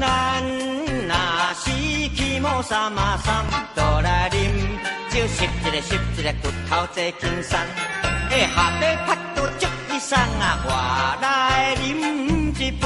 [0.00, 0.42] 咱
[1.06, 1.14] 若
[1.54, 1.70] 是
[2.16, 4.34] 起毛三嘛三，倒来啉，
[5.10, 8.03] 酒吸一个吸一个，骨头坐轻松。
[8.40, 10.70] 下尾拍倒足一双啊，我
[11.22, 12.84] 来饮一杯。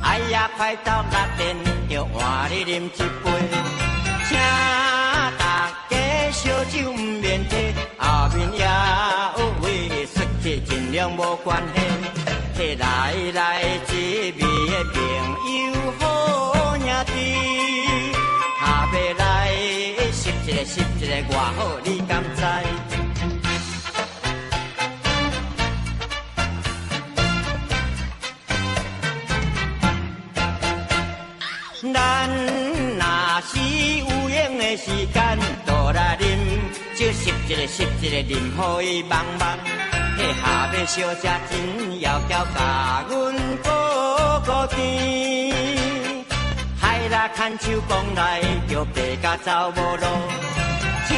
[0.00, 1.56] 哎呀，快到六点，
[1.88, 3.24] 就换你饮一杯。
[4.28, 4.36] 请
[5.38, 5.94] 大家
[6.32, 8.64] 烧酒唔免提，后面也
[9.38, 9.64] 有威
[10.06, 11.76] 士忌，尽量无关系。
[12.78, 14.96] 来来，这位的朋
[15.54, 15.56] 友
[16.00, 16.02] 好
[16.76, 17.14] 兄弟，
[18.60, 19.22] 下尾来，
[20.10, 22.95] 吸一个吸一个，外好你敢知？
[37.48, 39.56] 一个吸一个，啉予伊茫茫。
[40.18, 43.70] 嘿，下尾小姐真妖娇，甲阮鼓
[44.44, 45.54] 鼓甜。
[46.80, 50.06] 海拉牵手讲来，着白甲走无路。
[51.06, 51.16] 请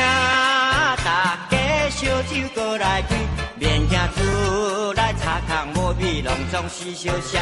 [1.03, 1.57] 大家
[1.89, 3.17] 烧酒过来开，
[3.59, 7.41] 免惊出来擦空无味，拢总是相像。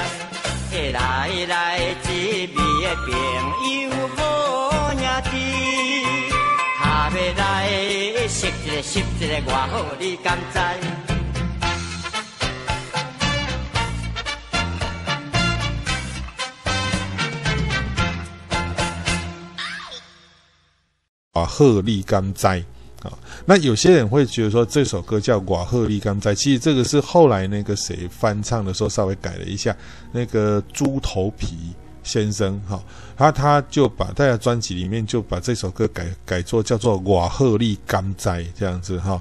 [0.92, 3.11] 来来，一味的朋
[3.83, 5.01] 友好兄
[5.33, 5.35] 弟，
[6.96, 7.68] 下要来
[8.26, 10.59] 识一个识一个偌好，你敢知？
[21.35, 22.64] 瓦赫利甘哉
[23.02, 23.12] 啊，
[23.44, 29.76] 那有些人会觉得说这首歌叫瓦赫利甘哉，其实这个是后来那个谁翻唱的时候稍微改了一下，
[30.12, 31.74] 那个猪头皮
[32.07, 32.83] 先生哈，
[33.16, 39.21] 他他就把在他专辑里面就把这首歌改改作叫做瓦赫利甘哉这样子哈。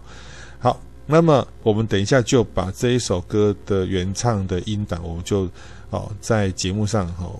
[0.59, 5.49] 好，那么我们等一下就把这一首歌的原唱的音档，我们就
[5.89, 7.37] 哦在节目上哦。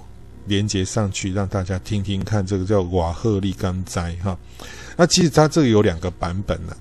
[0.48, 4.38] 连接上去，让大家听听看，这个叫瓦赫利甘哉哈。
[4.96, 6.78] 那其实它这个有两个版本呢、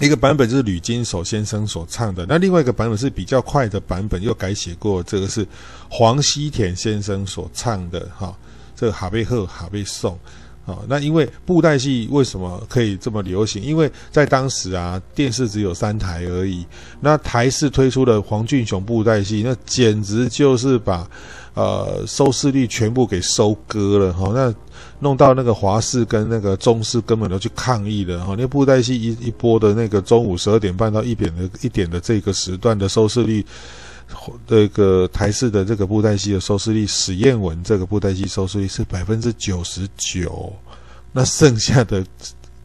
[0.00, 5.46] 一个版本就是吕金守先生所唱的，那另外一个版本是比较快的版本，又改写过，这个是
[5.88, 8.36] 黄西田先生所唱的哈。
[8.76, 10.18] 这个哈贝赫哈贝颂
[10.66, 13.62] 啊，那因为布袋戏为什么可以这么流行？
[13.62, 16.66] 因为在当时啊，电视只有三台而已，
[17.00, 21.08] 那台视推出的黄俊雄布袋戏，那简直就是把。
[21.54, 24.52] 呃，收视率全部给收割了哈，那
[25.04, 28.34] 弄到那个华视跟那个中视根本都去抗议了哈。
[28.38, 33.44] 那布袋戏一一播的那个中午十二点半到一点的一点的这个时段的收视率，
[34.46, 40.50] 这个台视的这个布袋戏的收视率，史艳文这个布袋戏收视率是百分之九十九，
[41.12, 42.02] 那剩下的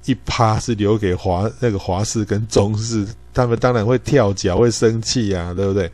[0.06, 5.92] 一趴是留给华那个华视跟中视，他们当然会跳脚会生气呀、啊，对不对？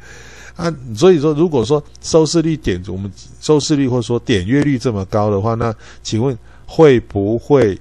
[0.56, 7.78] 啊，所以说，如果说收视率点我们收视率或者说点阅率这么高的话，那请问会不会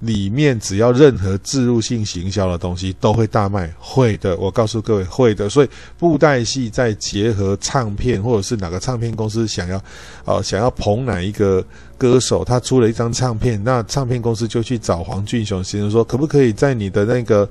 [0.00, 3.70] 里面只要任何置入性行销的东西都会大卖？
[3.78, 5.50] 会的，我告诉各位会的。
[5.50, 5.68] 所以
[5.98, 9.82] 布袋戏再结合唱片，或者是哪个唱片公司想要、
[10.24, 11.62] 呃、想要捧哪一个
[11.98, 17.46] 歌手，他出了一张唱片，那唱片公司就去找黄俊雄先生说，可不可以在你的那个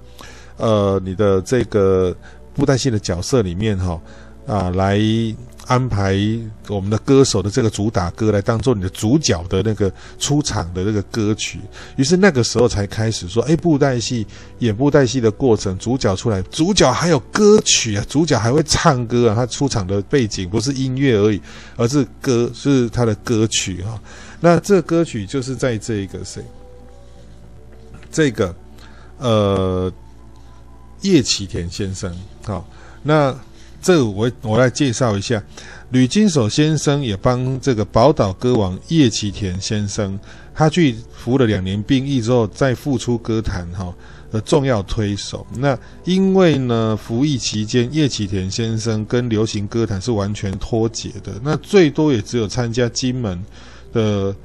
[0.56, 2.16] 呃你的这个
[2.56, 4.02] 布袋戏的角色里面哈？
[4.48, 4.98] 啊，来
[5.68, 6.18] 安排
[6.70, 11.60] 我们的歌手的这个主打歌来当做你的主角的那个出场的那个歌曲，
[11.98, 14.26] 于是那个时候才开始说，哎，布袋戏
[14.60, 21.42] 演布袋戏的过程，主角出来，主角还有歌曲啊，主角还会唱歌啊，他出场的背景不是音乐而已，
[21.76, 24.02] 而是歌，是他的歌曲啊。
[24.40, 26.42] 那这歌曲就是在这一个谁，
[28.10, 28.56] 这个
[29.18, 29.92] 呃
[31.02, 32.66] 叶启田先生，好，
[33.04, 33.38] 那。
[33.82, 35.42] 这我我来介绍一下，
[35.92, 40.20] 吕金守先生也帮这个宝岛歌王叶启田先生，
[40.54, 43.94] 他去服了两年兵役之后再复出歌坛哈
[44.32, 45.46] 的重要推手。
[45.56, 53.42] 那因为呢服役期间叶启田先生跟流行歌坛是完全脱节的，那最多也只有参加金门
[53.94, 54.36] 的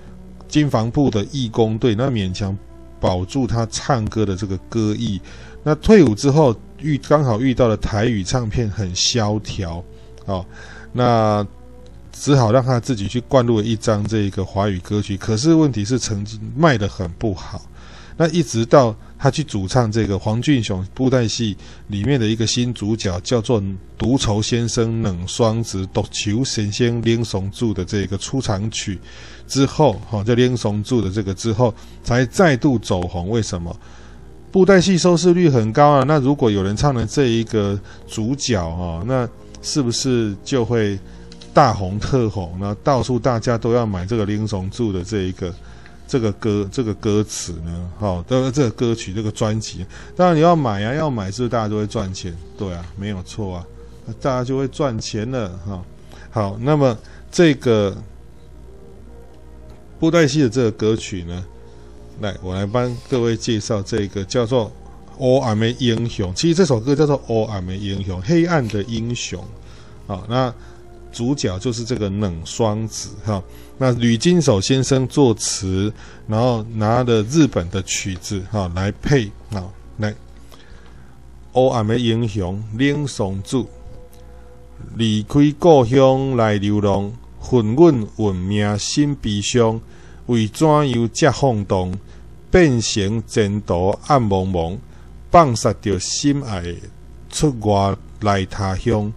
[0.47, 2.57] 金防部的义工队，那勉强
[3.01, 5.21] 保住他唱歌的这个歌艺。
[5.65, 9.83] 那退伍之后遇刚好遇到了台语唱片很萧条，
[10.27, 10.45] 哦，
[10.93, 11.47] 那
[12.13, 15.17] 只好让他自己去灌录一张这个华语歌曲。
[15.17, 17.63] 可是问题是成绩卖得很不好。
[18.15, 21.57] 那一直到他去主唱这个黄俊雄布袋戏
[21.89, 23.61] 里面的一个新主角，叫做
[23.97, 28.99] 独愁先生冷双子独求神仙练松柱的这个出场曲
[29.49, 33.31] 之后，哈，这练松柱的这个之后才再度走红。
[33.31, 33.75] 为什么？
[34.53, 39.27] 布袋戏收视率很高啊，那如果有人唱了这一个主角哈，那
[39.63, 40.99] 是不是就会
[41.55, 42.55] 大红特红？
[42.61, 45.55] 那到处大家都要买这个林松柱的这一个
[46.07, 47.91] 这个歌这个歌词呢？
[47.99, 52.37] 好，这个这个歌曲这个专辑，当然你要买啊，要买是不是大家都会赚钱？
[52.59, 53.67] 对啊，没有错啊，
[54.21, 55.83] 大家就会赚钱了哈。
[56.31, 56.95] 好，那么
[57.31, 57.97] 这个
[59.99, 61.43] 布袋戏的这个歌曲呢？
[62.23, 64.71] 来，我来帮各位介绍这个叫做
[65.41, 66.31] 《黑暗的英雄》。
[66.35, 69.45] 其实这首歌叫做《黑暗的英雄》，黑暗的英雄。
[70.07, 70.55] 好，那
[71.11, 73.43] 主角就是这个冷双子哈。
[73.77, 75.93] 那吕金手先生作词，
[76.29, 80.13] 然后拿了日本的曲子哈来配啊，来
[81.53, 83.65] 《黑暗的英雄》冷双子，
[84.95, 89.81] 离开故乡来流浪，浑浑运命心悲伤，
[90.27, 91.93] 为怎样这轰动？
[92.53, 94.77] 变成前途暗茫茫，
[95.31, 96.63] 放煞着心爱
[97.31, 99.11] 出外来他乡，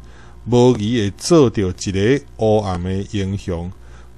[0.49, 3.69] 无疑会做着一个黑暗的英雄。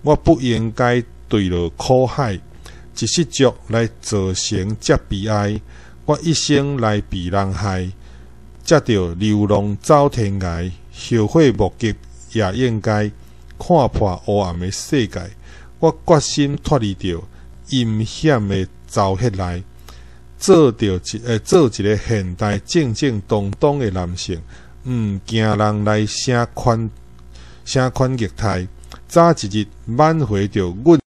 [0.03, 2.39] 我不应该坠落苦海，
[2.95, 5.59] 一失足来造成这悲哀。
[6.05, 7.91] 我一生来被人害，
[8.63, 11.95] 接着流浪走天涯，后悔莫及
[12.33, 13.11] 也应该
[13.57, 15.19] 看破黑暗的世界。
[15.79, 17.19] 我决心脱离掉
[17.69, 19.61] 阴险的走起来，
[20.39, 24.41] 做着一诶，做一个现代正正当当诶男性，
[24.85, 26.89] 毋惊人来声宽
[27.65, 28.67] 声宽虐待，
[29.07, 30.99] 早一日挽回着阮。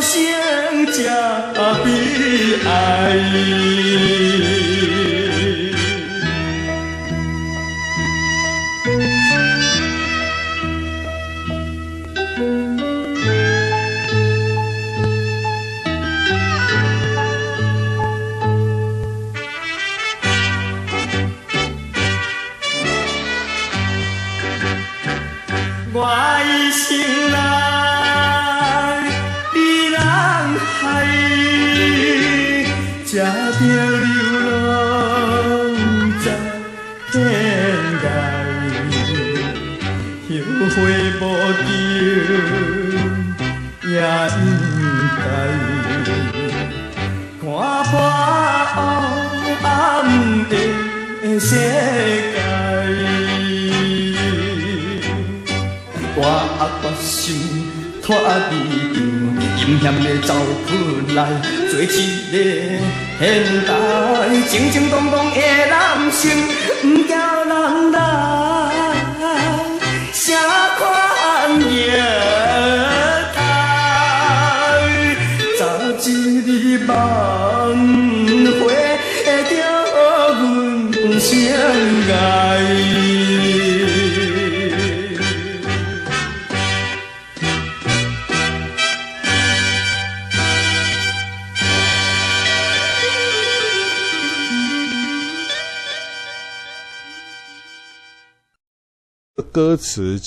[0.00, 0.24] 心
[0.92, 1.02] 才
[1.84, 1.90] 悲
[2.66, 3.83] 哀。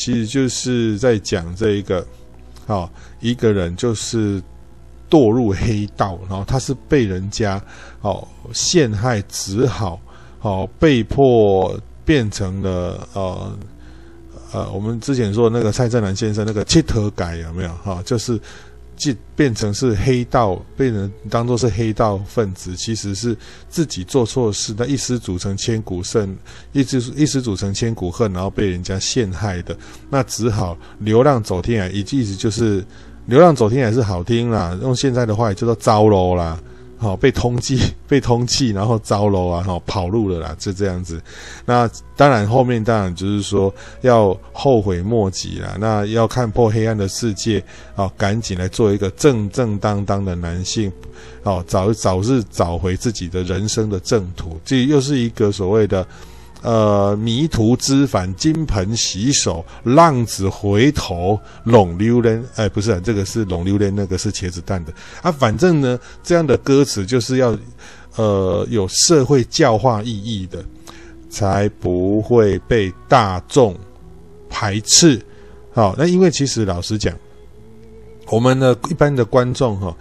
[0.07, 2.05] 其实就是在讲这一个，
[2.65, 2.89] 好
[3.19, 4.41] 一个人就是
[5.09, 7.61] 堕入黑道，然后他是被人家
[7.99, 9.99] 哦陷害，只好
[10.39, 13.57] 哦被迫变成了呃
[14.53, 18.01] 呃我们之前说那个蔡振南先生那个切特改有没有哈？
[18.05, 18.39] 就是。
[18.97, 23.37] 即变成是黑道，被人当作是黑道分子，其实是
[23.69, 26.35] 自己做错事，那一失足成千古恨，
[26.73, 29.77] 一直一失足成千古恨，然后被人家陷害的，
[30.09, 32.83] 那只好流浪走天涯，一意思就是
[33.27, 36.59] 流浪走天涯是好听啦，用现在的话也叫做糟喽啦。
[36.99, 41.21] 好、哦，被通缉， 被通缉，然后遭楼啊，好跑路了啦，就这样子。
[41.65, 45.77] 那当然，后面当然就是说要后悔莫及啦。
[45.79, 47.63] 那要看破黑暗的世界，
[47.95, 50.91] 啊，赶紧来做一个正正当当的男性，
[51.43, 54.59] 哦，早早日找回自己的人生的正途。
[54.65, 56.05] 这又是一个所谓的。
[56.63, 62.43] 呃，迷途知返，金盆洗手，浪子回头，浪流连。
[62.55, 64.91] 哎，不是、这个是浪流连，那个是茄子蛋的
[65.21, 65.31] 啊。
[65.31, 67.55] 反正呢，这样的歌词就是要
[68.15, 70.65] 呃有社会教化意义的，
[71.29, 73.77] 才不会被大众
[74.49, 75.21] 排斥。
[75.71, 77.13] 好，那因为其实老实讲，
[78.31, 79.95] 我们的一般的观众哈，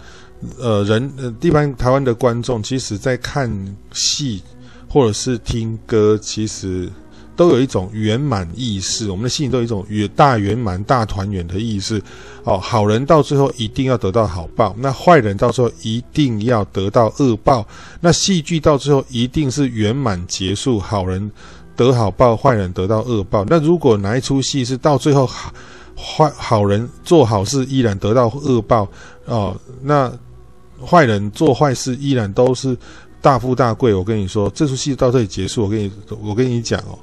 [0.57, 3.47] 呃，人呃，一般台湾的观众，其实在看
[3.93, 4.41] 戏。
[4.87, 6.89] 或者是听歌，其实
[7.35, 12.01] 都有一种圆满意识，我们的心里都有一种圆大圆满、大团圆的意识。
[12.43, 17.67] 哦，好人到最后一定要得到好报，那坏人到最后一定要得到恶报。
[17.99, 21.29] 那戏剧到最后一定是圆满结束，好人
[21.75, 23.43] 得好报，坏人得到恶报。
[23.45, 25.53] 那如果哪一出戏是到最后好
[25.95, 28.87] 坏好人做好事依然得到恶报，
[29.25, 30.11] 哦，那
[30.85, 32.77] 坏人做坏事依然都是
[33.27, 33.93] 大富大贵。
[33.93, 36.97] 我跟你说，这出戏到这里结束，我跟你我跟你讲哦，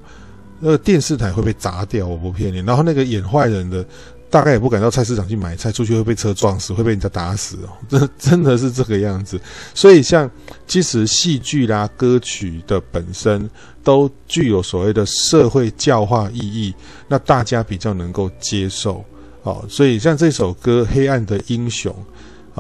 [0.58, 2.60] 那个电视台会被砸掉，我不骗你。
[2.60, 3.84] 然后那个演坏人的。
[4.30, 7.70] 大概也不敢到菜市场去买菜，出去会被车撞死，会被人家打死哦。
[7.88, 9.40] 这真的是这个样子。
[9.74, 10.28] 所以，像
[10.66, 13.48] 其实戏剧啦、歌曲的本身
[13.84, 16.74] 都具有所谓的社会教化意义，
[17.06, 19.04] 那大家比较能够接受
[19.44, 19.64] 哦。
[19.68, 21.92] 所以，像这首歌《黑暗的英雄》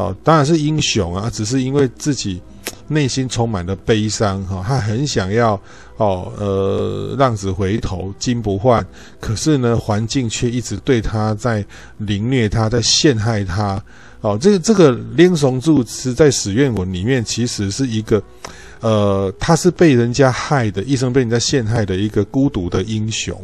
[0.00, 2.40] 哦，当然是英雄啊，只是因为自己。
[2.88, 5.60] 内心充满了悲伤，哈，他很想要
[5.96, 8.86] 哦，呃，浪子回头金不换，
[9.20, 11.64] 可是呢，环境却一直对他在
[11.98, 13.82] 凌虐他，在陷害他，
[14.20, 18.22] 哦，这个这个连偂柱是在史愿文里面，其实是一个，
[18.80, 23.36] 呃，他是被人家害的，一生被人家陷害的一个孤独的英雄。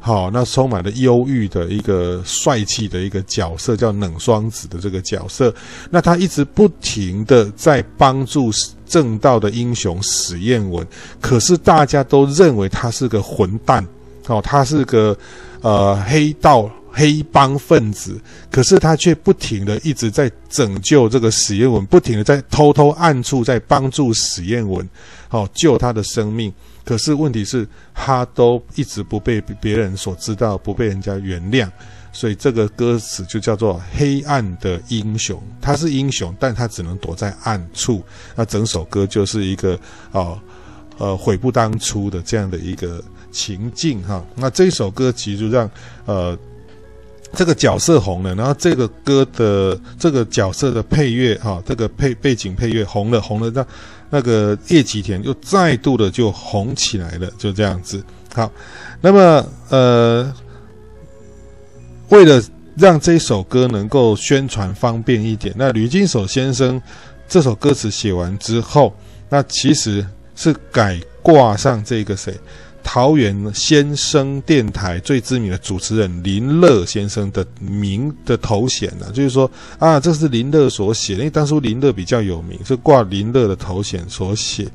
[0.00, 5.52] 好，那充满了忧郁的一个帅气的一个角色，叫冷双子的这个角色，
[5.90, 8.50] 那他一直不停的在帮助
[8.86, 10.86] 正道的英雄史艳文，
[11.20, 13.86] 可是大家都认为他是个混蛋，
[14.28, 15.18] 哦，他是个
[15.62, 18.18] 呃黑道黑帮分子，
[18.50, 24.88] 可是他却不停的一直在拯救这个史艳文，不停的在偷偷暗处在帮助史艳文，
[25.28, 26.52] 好救他的生命。
[26.88, 31.68] 可是问题是，他都一直不被别人所知道，不被人家原谅，
[32.14, 35.38] 所以这个歌词就叫做“黑暗的英雄”。
[35.60, 38.02] 他是英雄，但他只能躲在暗处。
[38.34, 39.78] 那整首歌就是一个
[40.12, 40.38] 哦，
[40.96, 44.24] 呃，悔不当初的这样的一个情境哈。
[44.34, 45.70] 那这首歌其实就让
[46.06, 46.34] 呃
[47.34, 53.66] 这个角色红了，然后这个歌的这个角色的配乐哈，这个配背景配乐红了，红了让。
[54.10, 58.02] 那个叶吉田又再度的就红起来了，就这样子。
[58.34, 58.50] 好，
[59.00, 60.34] 那么呃，
[62.08, 62.42] 为了
[62.76, 66.80] 让这首歌能够宣传方便一点，那吕金守先生
[67.28, 68.94] 这首歌词写完之后，
[69.28, 70.06] 那其实
[70.36, 72.32] 是改挂上这个谁？
[72.82, 84.66] 桃园先生电台最知名的主持人林乐先生的名的头衔呢、就是说啊，这是林乐所写，因为当初林乐比较有名，是挂林乐的头衔所写。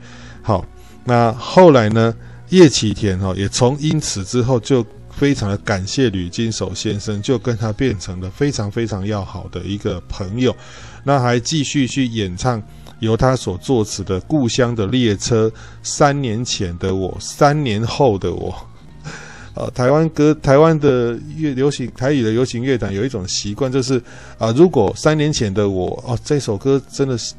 [0.41, 0.63] 好，
[1.03, 2.13] 那后来呢，
[2.49, 10.55] 叶启田哈也从因此之后就非常的感谢吕金守先生，就跟他变成了非常非常要好的一个朋友，
[11.03, 12.61] 那还继续去演唱。
[13.03, 15.47] 由他所作词的《故乡的列车》，
[15.83, 18.55] 三年前的我，三年后的我，
[19.55, 24.01] 呃，台湾歌，台湾的乐流行台语的流行乐坛有一种习惯，就是
[24.37, 27.35] 啊、如果三年前的我，哦，这首歌真的是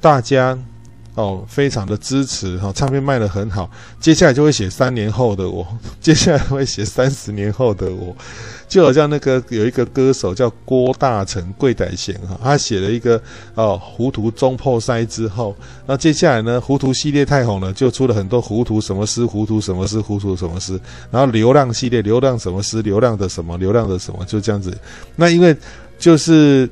[0.00, 0.58] 大家
[1.14, 5.66] 哦非常的支持哈、哦，唱片卖得很好，接下来就会写三年后的我，
[6.00, 8.14] 接下来会写三十年后的我。
[8.66, 13.20] 就好像那个有一个歌手叫郭大成、桂代贤哈，他写了一个
[13.54, 15.54] 哦，糊涂中破塞之后，
[15.86, 24.76] 那接下来呢，糊涂系列太红了，就出了很多糊涂什么诗、糊涂什么诗、糊涂什么诗，然后流浪系列，流浪什么诗、流浪的什么、流浪的什么，就这样子。
[25.14, 25.54] 那因为
[25.96, 26.68] 就是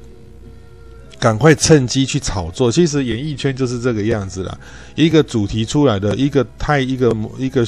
[1.23, 4.59] 赶快趁机去炒作，其实演艺圈就是这个样子啦，
[4.97, 7.65] 一个主题出来的一个态一个一个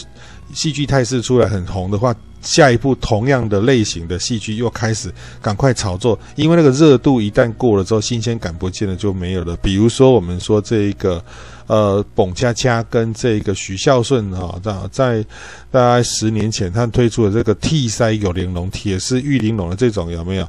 [0.52, 2.12] 戏剧态势出来很红的话。
[2.42, 9.57] 下一部同样的类型的戏剧又开始赶快炒作，因为那个热度一旦过了之后，新鲜感不见了就没有了。
[9.62, 11.24] 比如说，我们说这一个
[11.68, 15.24] 呃，董恰恰跟这个许孝顺哈，在在
[15.70, 20.46] 大概十年前，他推出的这个铁狮玉玲珑、铁丝玉玲珑的这种有没有？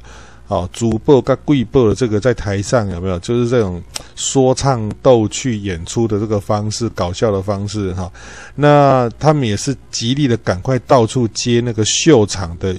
[0.48, 3.18] 哦，主播跟贵播的这个在台上有没有？
[3.18, 3.82] 就是这种
[4.14, 8.10] 说唱逗趣演出的这个方式，搞笑的方式哈。
[8.54, 12.76] 那他们也是极力的赶快到处接那个秀场的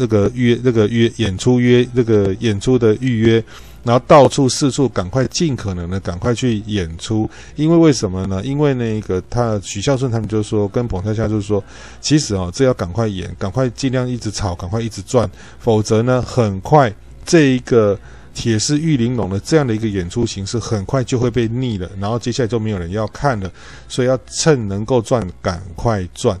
[0.00, 3.42] 那个约，那个约演出约，那个演出的预约。
[3.84, 8.40] 然后到处四处赶快尽可能的赶快去演出，因为为什么呢？
[8.44, 11.62] 因为那个他许孝顺他们就说跟澎恰恰就说，
[12.00, 15.28] 其实哦这要赶快演，赶快尽量一直炒，赶快一直转，
[15.58, 16.92] 否则呢很快
[17.24, 17.98] 这一个
[18.34, 23.50] 铁丝玉玲珑的这样的一个演出形式，很快就会被腻了，然后接下来就没有人要看了，
[23.88, 26.38] 所以要趁能够赚，赶快赚。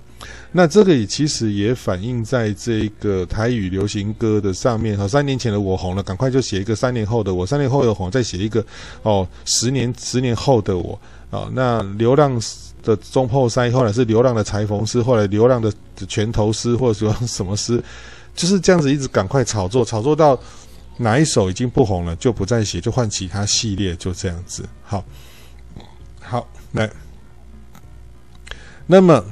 [0.52, 5.08] 那这个也其实也反映在这个台语流行歌的上面哈。
[5.08, 8.64] 三年前的我红了，赶快就写一个三年后的我；三年后的红，再写一个
[9.02, 10.98] 哦，十年十年后的我
[11.30, 11.50] 啊。
[11.52, 12.40] 那流浪
[12.84, 15.72] 的中破塞，后来是流浪的裁缝师，后来流浪的
[16.06, 17.82] 拳头师，或者说什么师，
[18.36, 20.38] 就是这样子一直赶快炒作，炒作到
[20.96, 24.68] 哪一首已经不红了，就不再写，就换其他系列，就这样子。
[24.82, 25.04] 好，
[26.20, 26.90] 好，来，
[28.86, 29.24] 那么。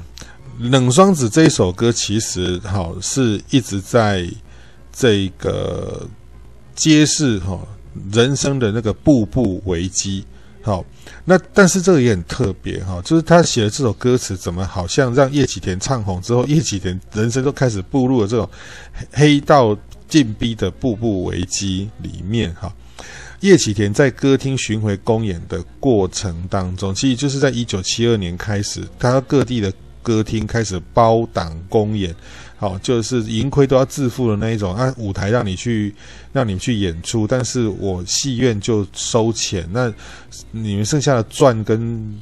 [0.59, 4.29] 冷霜子这一首歌其实好是一直在
[4.91, 6.07] 这个
[6.75, 7.59] 揭示哈
[8.11, 10.23] 人生的那个步步危机。
[10.61, 10.85] 好，
[11.25, 18.47] 那但是这个也很特别哈，就是他写的这首歌词，怎么好像让叶启田唱红之后，叶启田人生都开始步入了这种
[19.13, 19.75] 黑道
[20.11, 22.71] 进逼的步步危机里面哈。
[23.39, 29.73] 叶启田在歌厅巡回公演的过程当中，其实就是在一九七二年开始，他各地的。
[30.03, 32.11] 歌厅开始包档公演，
[32.57, 34.91] 好，就是盈亏都要自负的那一种啊。
[34.97, 35.93] 舞台让你去，
[36.33, 39.93] 让你去演出，但是我戏院就收钱，那
[40.49, 42.19] 你们剩下的赚跟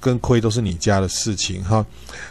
[0.00, 1.86] 跟亏都是你家的事情哈。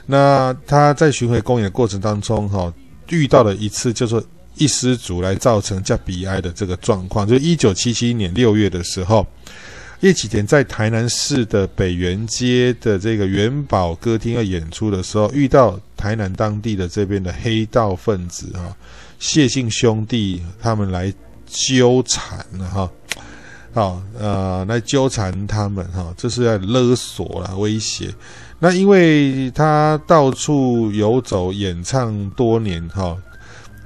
[0.06, 2.74] 那他在巡回公演的过程当中，哈，
[3.08, 4.22] 遇到了一次叫做
[4.60, 9.26] 一失足来造成叫悲哀的这个状况，就一九七七年六月的时候。
[10.02, 18.72] 叶启田在台南市的北园街的这个元宝歌厅要演出的时候，遇到台南当地的这边的黑道分子啊，
[19.20, 21.14] 谢姓兄弟他们来
[21.46, 22.90] 纠缠了哈，
[23.74, 28.10] 好呃来纠缠他们哈，这是在勒索啦威胁。
[28.58, 33.18] 那因为他到处游走演唱多年哈，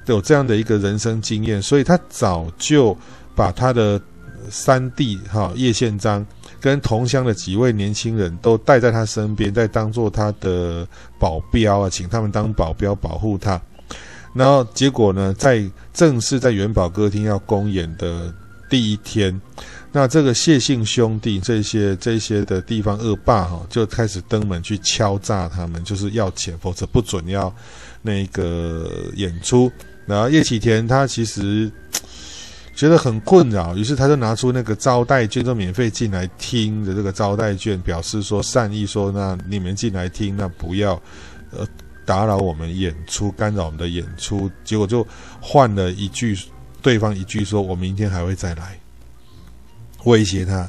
[0.05, 2.97] 有这样的一个人生经验，所以他早就
[3.35, 4.01] 把他的。
[4.51, 6.23] 三弟哈叶宪章
[6.59, 10.85] 跟同乡的几位年轻人都带在他身边，在当做他的
[11.17, 13.59] 保镖啊，请他们当保镖保护他。
[14.33, 18.33] 然后结果呢，在正式在元宝歌厅要公演的
[18.69, 19.41] 第一天，
[19.93, 27.55] 那这个谢姓兄弟这些这些的地方恶霸哈，就开始登门去敲诈他们，就是要钱，否则不准要
[28.01, 29.71] 那个演出。
[30.05, 31.71] 然后叶启田他其实。
[32.75, 40.99] 觉得很困扰，于是他就拿出那个招待券，就免费进来听的这个招待券，表示说善意说，那你们进来听，那不要
[41.51, 41.67] 呃
[42.03, 44.49] 打扰我们演出，干扰我们的演出。
[44.63, 45.05] 结果就
[45.39, 46.35] 换了一句，
[46.81, 48.79] 对方一句说，我明天还会再来，
[50.05, 50.67] 威胁他。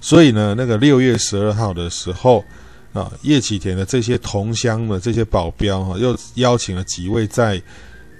[0.00, 2.44] 所以呢，那个六月十二号的时候
[2.92, 7.60] 啊，叶启田的这些同乡的这些保镖哈、又邀请了几位在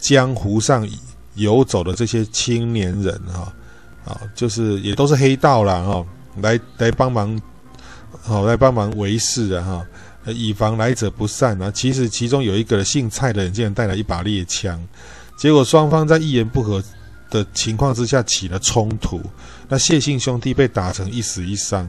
[0.00, 0.88] 江湖上。
[1.36, 3.52] 游走的这些青年人哈，
[4.04, 6.04] 啊，就是也都是黑道啦哈，
[6.42, 7.40] 来来帮忙，
[8.20, 9.86] 好来帮忙维系的哈，
[10.26, 11.70] 以防来者不善啊。
[11.70, 14.84] 其实其中有一个姓蔡的人竟然带了一把猎枪，
[15.36, 16.82] 结果双方在一言不合
[17.30, 19.22] 的情况之下起了冲突，
[19.68, 21.88] 那谢姓兄弟被打成一死一伤，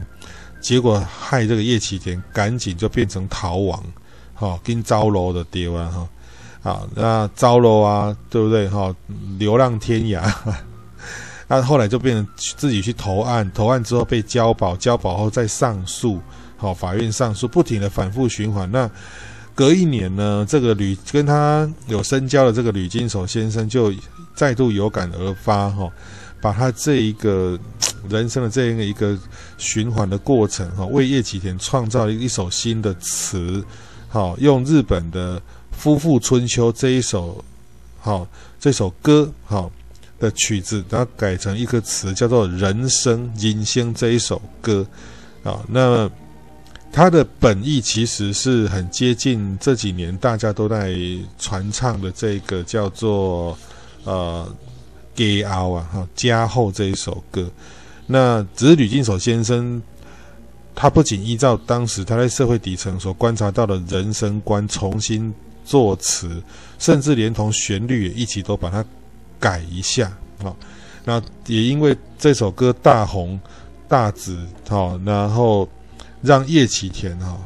[0.60, 3.84] 结果害这个叶启田赶紧就变成逃亡，
[4.34, 6.08] 哈，跟招楼的爹啊哈。
[6.62, 8.68] 好，那糟了啊，对不对？
[8.68, 8.94] 哈，
[9.36, 10.32] 流浪天涯，
[11.48, 16.20] 那后来就变成自己去投案，投案之后被交保，交保后再上诉，
[16.56, 18.70] 好，法院上诉，不停的反复循环。
[18.70, 18.88] 那
[19.56, 23.92] 隔一年呢，这个吕跟他有深交的这个吕金守先生就
[24.32, 25.90] 再度有感而发，哈，
[26.40, 27.58] 把他这一个
[28.08, 29.18] 人生的这样一个
[29.58, 33.64] 循环的过程，哈，为叶启田创造了一首新的词，
[34.08, 35.42] 好，用日本的。
[35.82, 37.44] 夫妇春秋这一首，
[37.98, 38.24] 好，
[38.60, 39.68] 这首歌好
[40.20, 43.28] 的曲子，然后改成一个词，叫做“人生”。
[43.36, 44.86] 人生这一首歌，
[45.42, 46.08] 啊，那
[46.92, 50.96] 它的本意其实是很接近这几年大家都在
[51.36, 53.58] 传唱的这个叫做
[54.04, 54.48] 呃
[55.16, 57.50] “家后”啊，哈，“加厚”这一首歌。
[58.06, 59.82] 那只是吕金守先生，
[60.76, 65.34] 他不仅依照当时他在社会底层所观察到的人生观重新。
[65.64, 66.42] 作词，
[66.78, 68.84] 甚至连同旋律也一起都把它
[69.38, 70.54] 改一下啊！
[71.04, 73.40] 那也因为这首歌大红
[73.88, 74.38] 大紫，
[74.68, 75.68] 好，然后
[76.20, 77.36] 让叶启田哈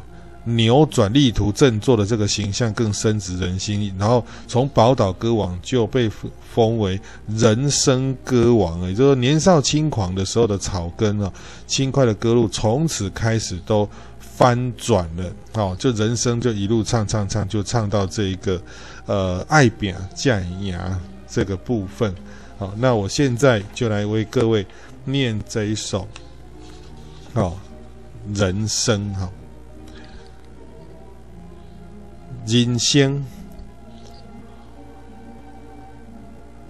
[0.44, 6.10] 扭转力图振作的这个形象更深植人心，然后从宝岛歌王就被
[6.54, 11.32] 封为人生歌王，也就是年少轻狂的时候的草根啊，
[11.66, 13.88] 轻快的歌路从此开始都。
[14.36, 18.60] 翻转了，哦，就人生就一路唱唱唱，就唱到这一个，
[19.06, 20.78] 呃，爱拼才会赢
[21.26, 22.14] 这个部分，
[22.58, 24.66] 好，那我现在就来为各位
[25.06, 26.06] 念这一首，
[27.32, 27.58] 好，
[28.34, 29.30] 人生哈，
[32.46, 33.24] 人生，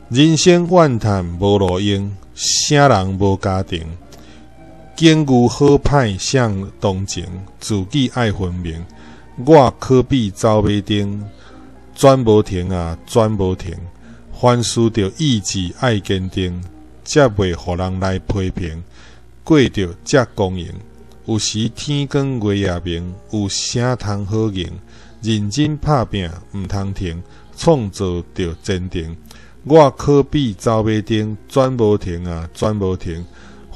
[0.09, 3.85] 人生万叹无路用，啥人无家庭，
[4.97, 7.22] 境遇好歹向同情，
[7.61, 8.82] 自己爱分明。
[9.44, 11.22] 我可比走马灯，
[11.94, 13.74] 转无停啊，转无停。
[14.40, 16.64] 凡事着意志爱坚定，
[17.05, 18.82] 才袂互人来批评。
[19.44, 20.72] 过着才公平，
[21.26, 24.66] 有时天光月也明，有啥通好用？
[25.20, 27.22] 认真拍拼，毋通停，
[27.55, 29.14] 创造着坚定。
[29.64, 33.22] 我可比走马灯，转无停啊，转无停。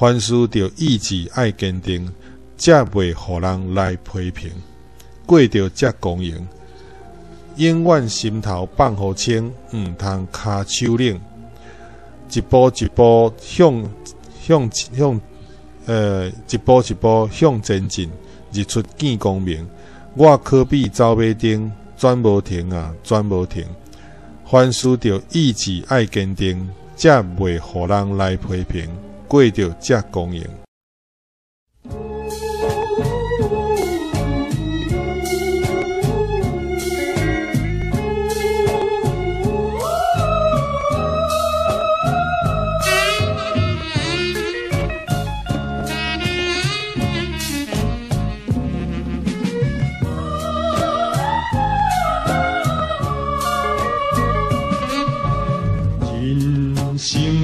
[0.00, 2.10] 凡事着意志爱坚定，
[2.56, 4.50] 才袂互人来批评。
[5.26, 6.48] 过着才公平。
[7.56, 11.20] 永远心头放好清，毋通骹手冷，
[12.32, 13.90] 一步一步向
[14.40, 15.20] 向向，
[15.84, 18.08] 呃，一步一步向前进，
[18.54, 19.68] 日出见光明。
[20.14, 23.66] 我可比走马灯，转无停啊，转无停。
[24.46, 28.88] 凡事着意志爱坚定，才袂互人来批评，
[29.30, 30.44] 过着才公平。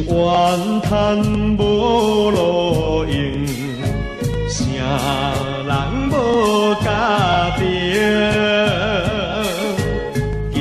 [0.08, 1.18] 怨叹
[1.58, 3.46] 无路用，
[4.48, 4.60] 啥
[5.66, 5.70] 人
[6.10, 6.14] 无
[6.84, 7.64] 家庭，
[10.52, 10.56] 境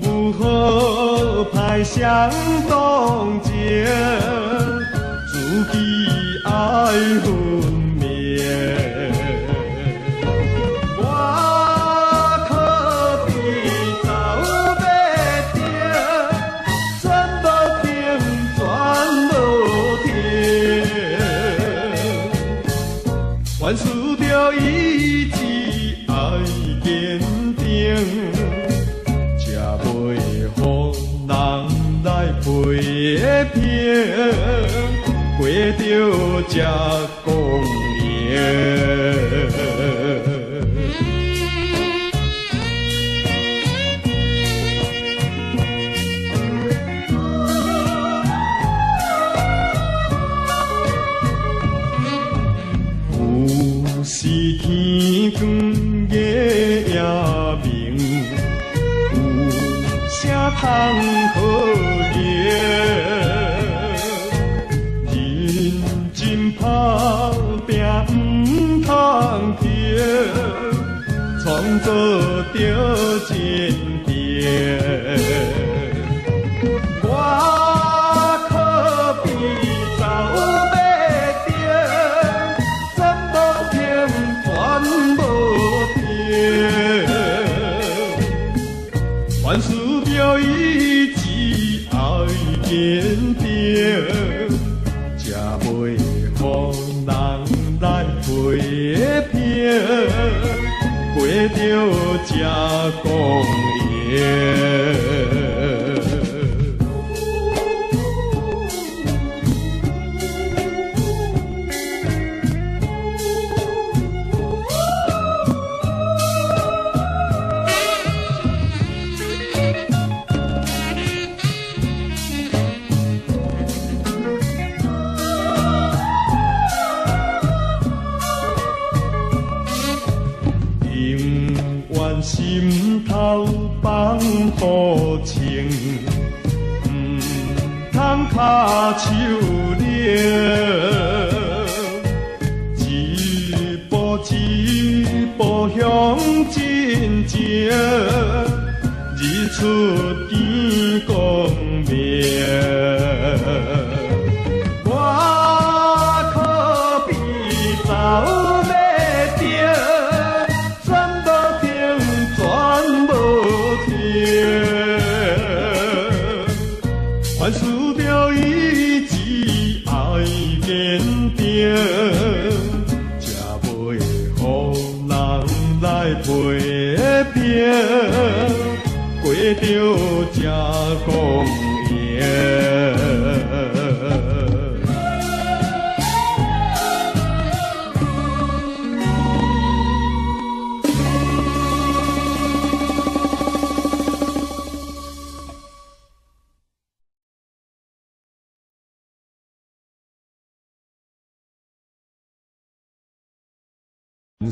[0.00, 0.04] 遇
[0.38, 0.42] 好
[1.54, 2.00] 歹相
[2.68, 3.52] 同情，
[5.32, 5.32] 自
[5.72, 5.74] 己
[6.44, 6.50] 爱
[7.22, 7.26] 分
[36.52, 37.08] 家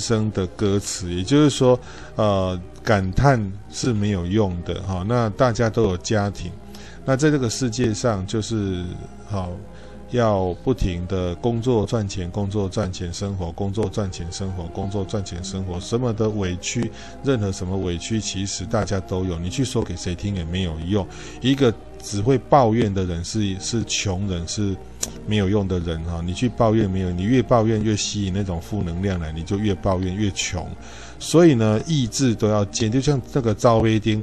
[0.00, 1.78] 生的歌词，也就是说，
[2.16, 5.04] 呃，感叹是没有用的哈。
[5.06, 6.50] 那大家都有家庭，
[7.04, 8.82] 那在这个世界上就是
[9.28, 9.52] 好。
[10.10, 16.90] 要不停的工作赚钱，工作赚钱生活，工作赚钱生活，工作赚钱生活，什么的委屈，
[17.22, 19.38] 任何什么委屈，其实大家都有。
[19.38, 21.06] 你去说给谁听也没有用。
[21.40, 24.76] 一个只会抱怨的人是是穷人，是
[25.26, 26.20] 没有用的人哈。
[26.24, 30.68] 你去抱怨没有，你越抱怨越吸引那种负能量来，你就越抱怨越穷。
[31.20, 34.20] 所以呢，意志都要坚，就像这个招威丁，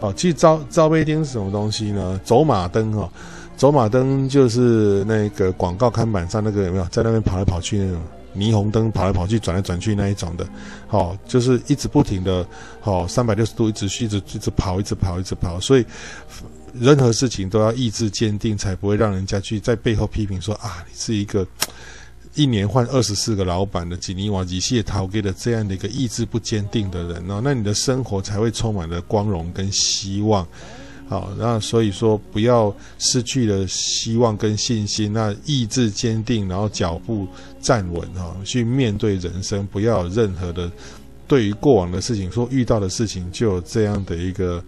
[0.00, 2.20] 哦，其实招招威丁是什么东西呢？
[2.22, 3.10] 走马灯哦。
[3.56, 8.00] 走马灯就是那个广告看板上那个有没有在那边跑来跑去那种
[8.34, 10.48] 霓虹灯跑来跑去转来转去那一种的，
[10.88, 12.44] 好，就是一直不停的，
[12.80, 15.84] 好，三百六十度一直一直一直跑一直跑一直跑，所以
[16.72, 21.46] 任何事情都要意志坚定，才不会让人家去在背后批评说啊，你是一个
[22.34, 30.44] 一年换二十四个老板的吉尼瓦吉谢陶给的这样的一个意志不坚定的人哦，那你的生活才会充满了光荣跟希望。
[31.12, 37.28] 好，那所以说不要失去了希望跟信心，那意志坚定，然后脚步
[37.60, 40.72] 站稳哈，去面对人生，不要有任何的
[41.28, 44.64] 对于过往的事情，说遇到的事情就有这样的一个。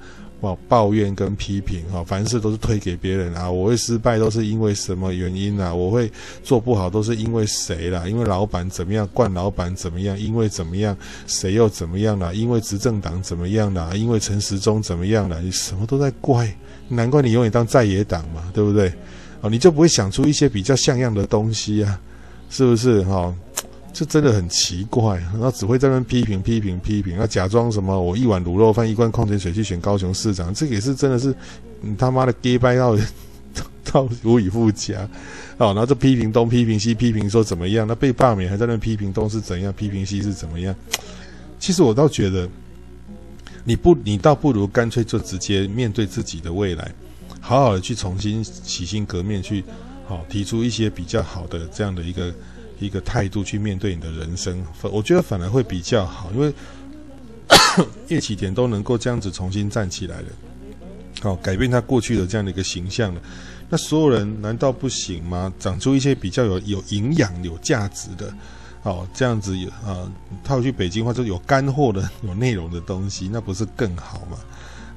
[0.69, 3.51] 抱怨跟批评哈，凡事都是推给别人啊。
[3.51, 5.75] 我会失败都是因为什么原因啊？
[5.75, 6.11] 我会
[6.43, 8.07] 做不好都是因为谁啦？
[8.07, 9.09] 因为老板怎么样？
[9.13, 10.19] 惯老板怎么样？
[10.19, 10.97] 因为怎么样？
[11.27, 12.35] 谁又怎么样了？
[12.35, 13.97] 因为执政党怎么样了？
[13.97, 15.41] 因为陈时中怎么样了？
[15.41, 16.55] 你什么都在怪，
[16.89, 18.93] 难怪你永远当在野党嘛，对不对？
[19.41, 22.01] 哦，你就不会想出一些比较像样的东西啊？
[22.51, 23.35] 是不是哈？
[23.95, 27.99] 这真的很奇怪，然后只会在那批评、批评、批评，那假装什么？
[27.99, 31.33] 我一碗卤肉饭、一罐矿泉水去选高雄市长，这个也是真的是
[31.81, 32.99] 你他妈的假掰到
[33.93, 35.09] 到无以复加
[35.59, 35.69] 哦。
[35.69, 37.87] 然后就批评东、批评西、批评说怎么样？
[37.87, 39.73] 那被罢免还在那批评东是怎样？
[39.73, 40.75] 批评西是怎么样？
[41.61, 42.49] 其实我倒觉得，
[43.63, 46.93] 你不，你倒不如干脆就直接面对自己的未来，
[47.41, 49.63] 好好的去重新洗心革面，去
[50.09, 52.35] 好、哦、提出一些比较好的这样的一个。
[52.79, 56.53] 一个态度去面对你的人生，我觉得反而会比较好，因为
[58.09, 60.27] 叶启田都能够这样子重新站起来了，
[61.21, 63.21] 好改变他过去的这样的一个形象了，
[63.69, 65.53] 那所有人难道不行吗？
[65.59, 68.33] 长出一些比较有有营养、有价值的，
[68.83, 70.11] 好这样子有啊，
[70.43, 74.39] 套去北京话就有干货的、 有内容的东西，那不是更好吗？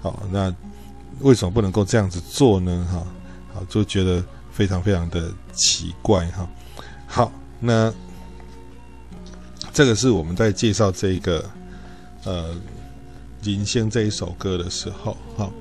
[0.02, 0.54] 好，那
[1.20, 2.88] 为什么不能够这样子做呢？
[2.92, 3.08] 哈，
[3.54, 6.50] 好就觉得非常非常的奇怪哈，
[7.06, 7.32] 好。
[7.60, 7.94] 那
[9.74, 11.44] 这个是我们在介绍这个
[12.24, 12.54] 呃
[13.44, 15.52] 《林星》这一首歌的时候，好。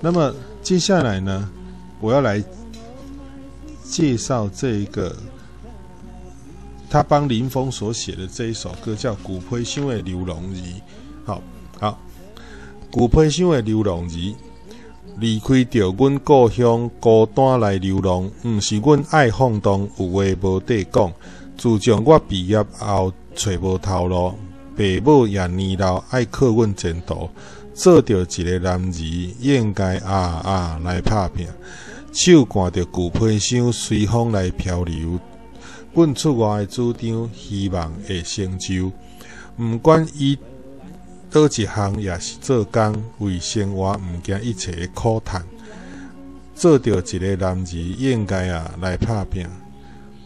[0.00, 1.48] 那么接下来呢，
[2.00, 2.42] 我要来
[3.84, 5.14] 介绍这一个
[6.90, 10.54] 他帮林峰所写的这一首歌，叫《旧批箱的刘龙儿》。
[11.24, 11.42] 好
[11.78, 11.98] 好，
[12.98, 14.08] 《旧批箱的刘龙儿》，
[15.18, 21.12] 离开着阮故乡，孤单来流浪，毋是阮爱放荡，有话无地讲。
[21.56, 24.32] 自从我毕业后找无头路，
[24.76, 27.28] 爸母也年老，爱靠阮前途。
[27.74, 31.46] 做着一个男儿，应该啊啊来打拼。
[32.12, 35.18] 手掼着旧批箱，随风来漂流。
[35.94, 38.90] 阮出外的主张，希望会成就。
[39.58, 40.36] 毋管伊
[41.32, 45.42] 倒一项，也是做工，为生活毋惊一切的苦叹。
[46.54, 49.46] 做着一个男儿，应该啊来打拼。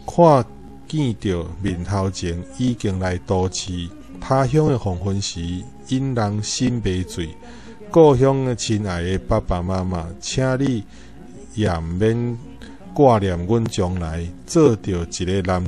[0.05, 0.45] 看。
[0.89, 3.89] 见着面头前已经来都市，
[4.21, 5.41] 他乡的黄昏时，
[5.89, 7.27] 引人心悲醉。
[7.91, 10.85] 故乡的亲爱的爸爸妈妈，请你
[11.55, 12.37] 也毋免
[12.93, 15.67] 挂念阮将来，做着一个男。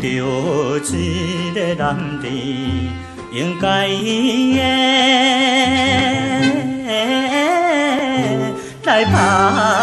[0.00, 2.90] 着一个难题，
[3.32, 4.58] 应该伊
[9.04, 9.77] làm.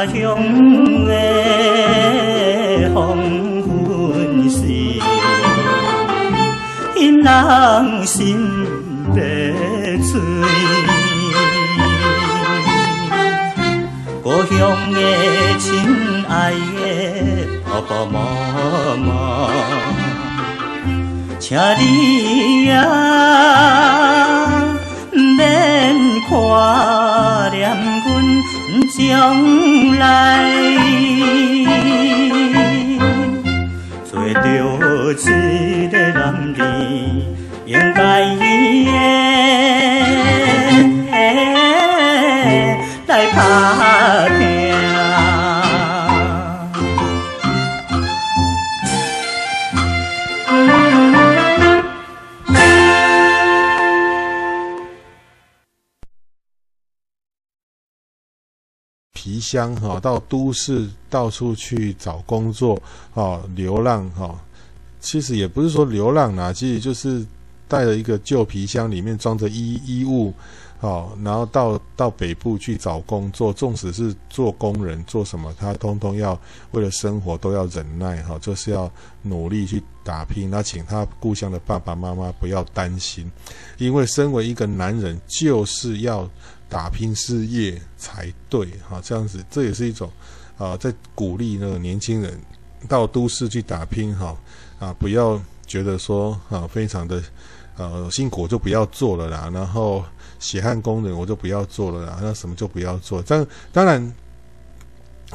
[0.00, 0.18] 家乡
[1.04, 1.12] 的
[2.94, 3.18] 黄
[3.62, 4.64] 昏时，
[6.96, 8.48] 引人心
[9.14, 9.52] 悲
[9.98, 10.18] 催。
[14.22, 14.58] 故乡
[14.90, 14.98] 的
[15.58, 15.68] 亲
[16.30, 18.16] 爱的爸爸妈
[18.96, 19.50] 妈，
[21.38, 22.72] 请你也
[25.12, 25.94] 免
[26.30, 27.76] 挂念
[28.06, 28.59] 我。
[28.90, 30.50] 将来
[34.04, 34.40] 做着
[35.14, 36.56] 一个人民
[37.66, 38.90] 应该的
[43.06, 44.59] 来打拼。
[59.50, 62.80] 乡哈到都市到处去找工作
[63.14, 64.38] 啊，流浪哈，
[65.00, 67.26] 其实也不是说流浪啊，其实就是
[67.66, 70.32] 带着一个旧皮箱，里面装着衣衣物，
[70.78, 76.38] 好，然后到到北部去找工作，纵使是做工人做什么，他通通要
[76.70, 78.88] 为了生活都要忍耐哈，就是要
[79.22, 80.48] 努力去打拼。
[80.48, 83.28] 那请他故乡的爸爸妈妈不要担心，
[83.78, 86.30] 因为身为一个男人就是要。
[86.70, 90.08] 打拼事业才对哈，这样子这也是一种
[90.56, 92.40] 啊，在鼓励那个年轻人
[92.88, 94.34] 到都市去打拼哈
[94.78, 97.20] 啊，不要觉得说啊非常的
[97.76, 100.04] 呃辛苦就不要做了啦，然后
[100.38, 103.20] 血汗工人我就不要做了啦，那什么就不要做。
[103.22, 104.00] 这样当然，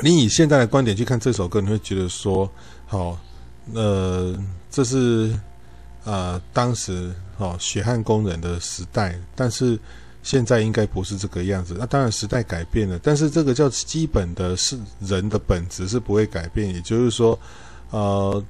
[0.01, 2.49] 你以现在的观点去看这首歌，你会觉得说
[2.87, 3.19] 好
[3.73, 4.33] 呃
[4.71, 5.37] 这是
[6.05, 9.77] 啊当时哦血汗工人的时代，但是。
[10.25, 16.73] 现在应该不是这个样子，那当然时代改变了，但是这个叫基本的是人的本质是不会改变。
[16.73, 17.39] 也就是说，
[17.91, 18.43] 呃，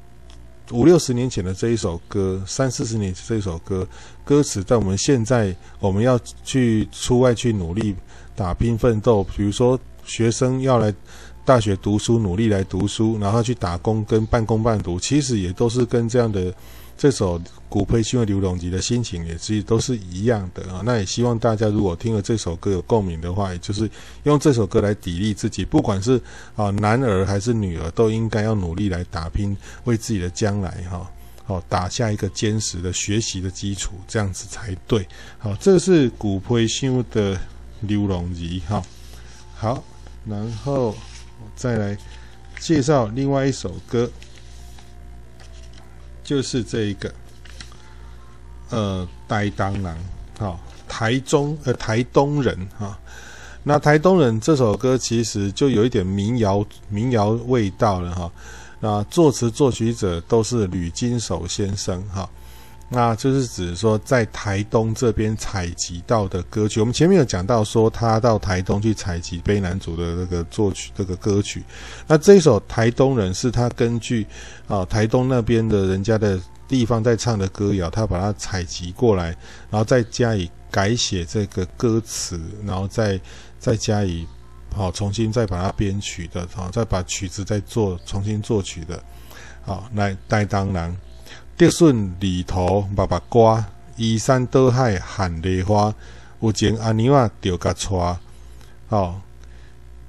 [0.71, 3.85] 五六十年前的这一首歌，三四十年前这一首歌，
[4.23, 7.93] 歌词在我们现在我们要去出外去努力
[8.37, 10.93] 打拼奋斗，比如说学生要来
[11.43, 16.53] 大学读书，努力来读书，然后去打工跟半工半读，其实也都是跟这样的。
[16.97, 17.37] 这首
[17.75, 20.81] 《古培新的刘龙吉》的心情也是都是一样的啊。
[20.85, 23.89] 那也希望大家如果听了这首歌有共鸣的话，也就是
[24.23, 26.17] 用这首歌来砥砺自己，不管是
[26.55, 31.11] 啊男儿还是女儿，都应该要努力来打拼，为自己的将来哈
[31.47, 35.05] 哦，打下一个坚实的学习的基础，这样子才对。
[35.37, 37.37] 好，这是古培修的
[37.81, 38.81] 刘龙仪哈。
[39.53, 39.83] 好，
[40.25, 40.95] 然后
[41.57, 41.97] 再来
[42.57, 44.09] 介绍另外一首歌，
[46.23, 47.13] 就是这一个，
[48.69, 49.95] 呃，台当人，
[50.39, 52.97] 哈，台中呃台东人哈。
[53.63, 58.31] 那台东人这首歌其实就有一点民谣民谣味道了哈。
[58.79, 62.29] 那作词作曲者都是吕金守先生哈，
[62.89, 66.79] 那就是指说在台东这边采集到的歌曲。
[66.79, 71.63] 我们前面有讲到说他到台东去采集卑南族的那个作曲这个歌曲。
[72.05, 74.27] 那这一首《台东人》是他根据
[74.67, 79.35] 啊台东那边的人家的地方在唱的歌谣，他把它采集过来，
[79.69, 83.19] 然后再加以改写这个歌词，然后再
[83.59, 84.27] 再加以。
[84.75, 89.01] 好，重新再把它编曲的，好，再把曲子再做重新作曲的，
[89.63, 90.97] 好，来台东人，
[91.57, 93.63] 竹笋里头爸爸瓜，
[93.95, 95.95] 依山倒海喊梨花，
[96.41, 97.87] 有情阿娘啊着甲娶，
[98.89, 99.21] 好，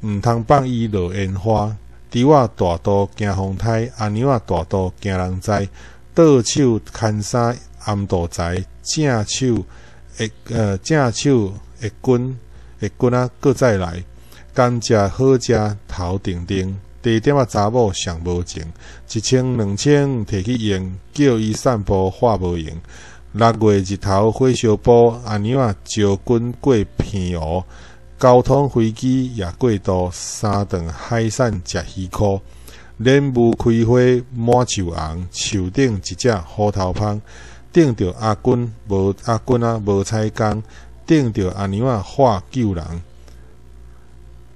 [0.01, 1.77] 毋通放伊落烟花，
[2.11, 5.69] 猪仔大肚惊风台，阿娘啊大肚惊人灾，
[6.17, 7.55] 倒手牵衫
[7.85, 9.63] 暗度财，正手
[10.17, 12.35] 会呃正手会滚
[12.81, 14.03] 会滚啊，搁再来。
[14.55, 18.65] 甘蔗好食头顶顶，地点啊查某上无情，
[19.13, 22.75] 一千两千摕去用，叫伊散步化无用。
[23.33, 27.63] 六月日头火烧埔，阿娘啊招军过平湖，
[28.19, 32.41] 交通飞机也过度，三顿海产食鱼壳。
[32.99, 33.99] 莲雾开花
[34.35, 37.21] 满树红，树顶一只虎头蜂，
[37.71, 40.63] 顶着阿军无阿军啊无彩工，
[41.05, 42.83] 顶着阿娘啊化救人。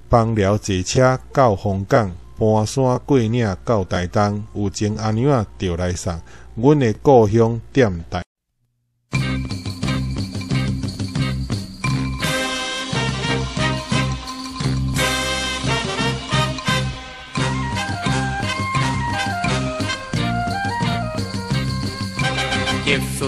[0.09, 6.19] 帮了坐车到凤港，搬山过岭到台东，有情阿娘啊，调来送，
[6.55, 8.23] 阮的故乡点台。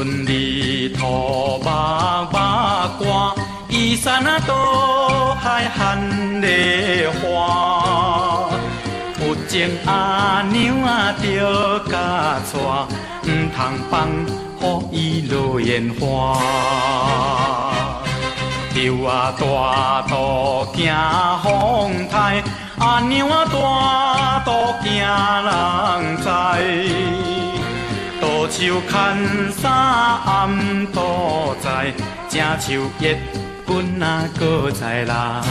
[0.03, 3.33] 竹笋里头把把瓜，
[3.69, 5.97] 依山倒海含。
[6.41, 8.49] 梨花，
[9.21, 13.57] 有情阿娘啊，着嫁娶，毋通
[13.89, 14.09] 放
[14.91, 16.37] 予伊落烟花。
[18.73, 20.93] 猪仔大肚惊
[21.41, 22.43] 风台，
[22.77, 24.51] 阿娘啊大肚
[24.83, 27.42] 惊人知。
[28.53, 31.91] 倒手牵衫暗度财，
[32.29, 33.17] 正手热。
[33.65, 35.41] 阮啊，搁再来。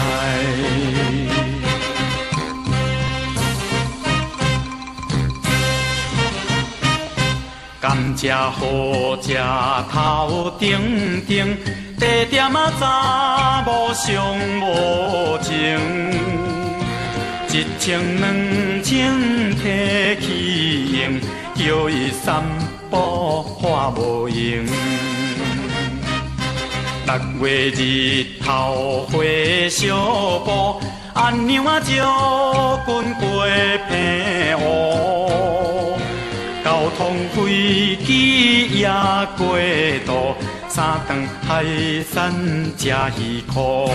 [7.81, 9.37] 甘蔗好食
[9.93, 11.57] 头顶顶，
[11.99, 15.77] 地点啊查某上无情，
[17.51, 19.13] 一千两千
[19.57, 21.21] 摕去用，
[21.57, 22.45] 叫伊散
[22.93, 24.67] 步化无用。
[27.07, 29.25] 六月日头火
[29.71, 30.79] 烧埔，
[31.15, 33.47] 阿娘啊招军过
[33.89, 35.97] 平湖，
[36.63, 37.01] 交通
[37.31, 38.87] 飞机也
[39.39, 39.57] 过
[40.05, 40.37] 度，
[40.69, 41.65] 三顿海
[42.13, 42.31] 产
[42.77, 43.89] 食鱼壳。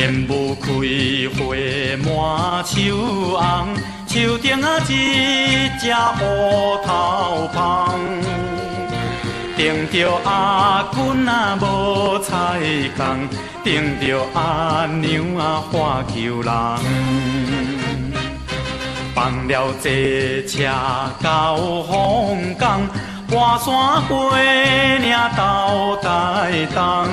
[0.00, 0.72] 莲雾开
[1.36, 1.44] 花
[2.02, 3.76] 满树红。
[4.08, 7.60] 树顶啊，一只乌头蜂，
[9.58, 12.58] 顶着阿君啊无彩
[12.96, 13.28] 工，
[13.62, 16.50] 顶着阿娘啊化球人。
[19.14, 19.90] 放了坐
[20.48, 20.66] 车
[21.22, 22.80] 到凤港，
[23.28, 24.34] 跋山过
[24.98, 27.06] 岭到台东，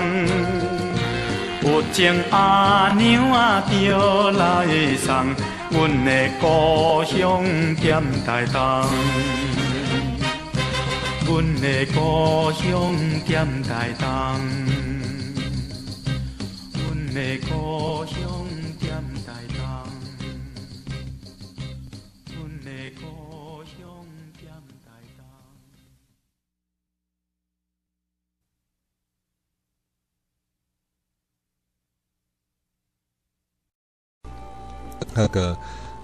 [1.67, 5.35] 有情阿娘啊着来送。
[5.69, 7.43] 阮的故乡
[7.75, 8.87] 点台东，
[11.27, 12.95] 阮的故乡
[13.25, 14.07] 点台东，
[16.73, 18.15] 阮的故乡
[35.17, 35.57] 那个。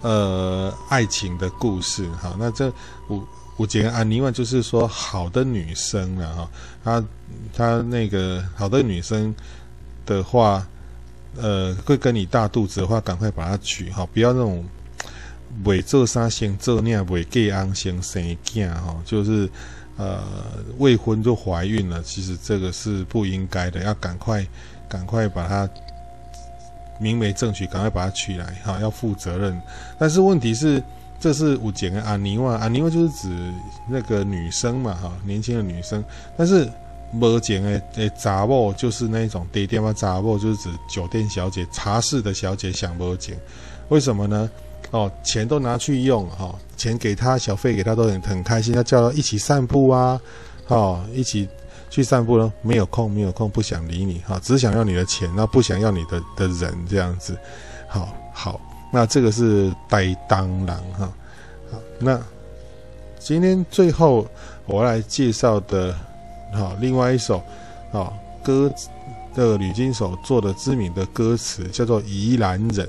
[0.05, 2.69] 呃，爱情的故事，哈，那这
[3.07, 3.25] 我
[3.55, 6.49] 我觉得啊，尼万就是说好的女生了哈，
[6.83, 7.05] 她
[7.55, 9.33] 她那个好的女生
[10.05, 10.67] 的话，
[11.37, 14.65] 呃会跟你大肚子的话，赶快把它娶哈，不要那种
[15.63, 19.49] 未做三先做那未嫁安先生囝哈，就是
[19.95, 20.21] 呃
[20.79, 24.45] 未婚就怀孕了，其实这个是不应该的，要赶快
[24.89, 25.65] 赶快把它
[27.03, 29.61] 明媒正娶，赶快把她娶来哈，要负责任。
[29.99, 30.81] 但是问题是。
[31.19, 33.29] 这是五简的阿尼瓦，阿尼瓦就是指
[33.87, 36.03] 那个女生嘛，哈，年轻的女生。
[36.35, 36.69] 但是
[37.13, 43.39] 无简的诶杂货就是那种地点嘛，杂货就是指酒店小姐、茶室的小姐想无简，
[43.87, 44.49] 为什么呢？
[44.91, 50.19] 哦，钱都拿去用，哈、哦，钱给他，小费给他都很很开心，她叫他一起散步啊，
[50.67, 51.47] 哦，一起
[51.93, 57.37] 去散步了，没有空，没有空，不想理你，哈、只想要你的钱，那不想要你的的人这样子，
[57.87, 58.59] 好好。
[58.91, 61.13] 那这个是呆当郎哈，
[61.71, 62.19] 好，那
[63.19, 64.27] 今天最后
[64.65, 65.95] 我来介绍的，
[66.51, 67.43] 好，另外一首，
[67.91, 68.73] 好歌，
[69.35, 72.87] 这个吕金手做的知名的歌词叫做《宜兰人》，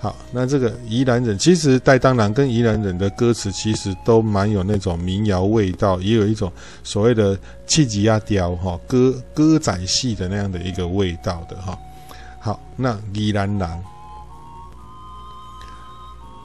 [0.00, 6.52] 好，那这个《宜兰人》其实呆当郎跟《宜兰人》的歌词其实都蛮有那种民谣味道，也有一种
[6.84, 11.76] 所谓的气质啊调哈歌歌仔戏的那样的一个味道的哈，
[12.38, 13.68] 好，那《宜兰人》。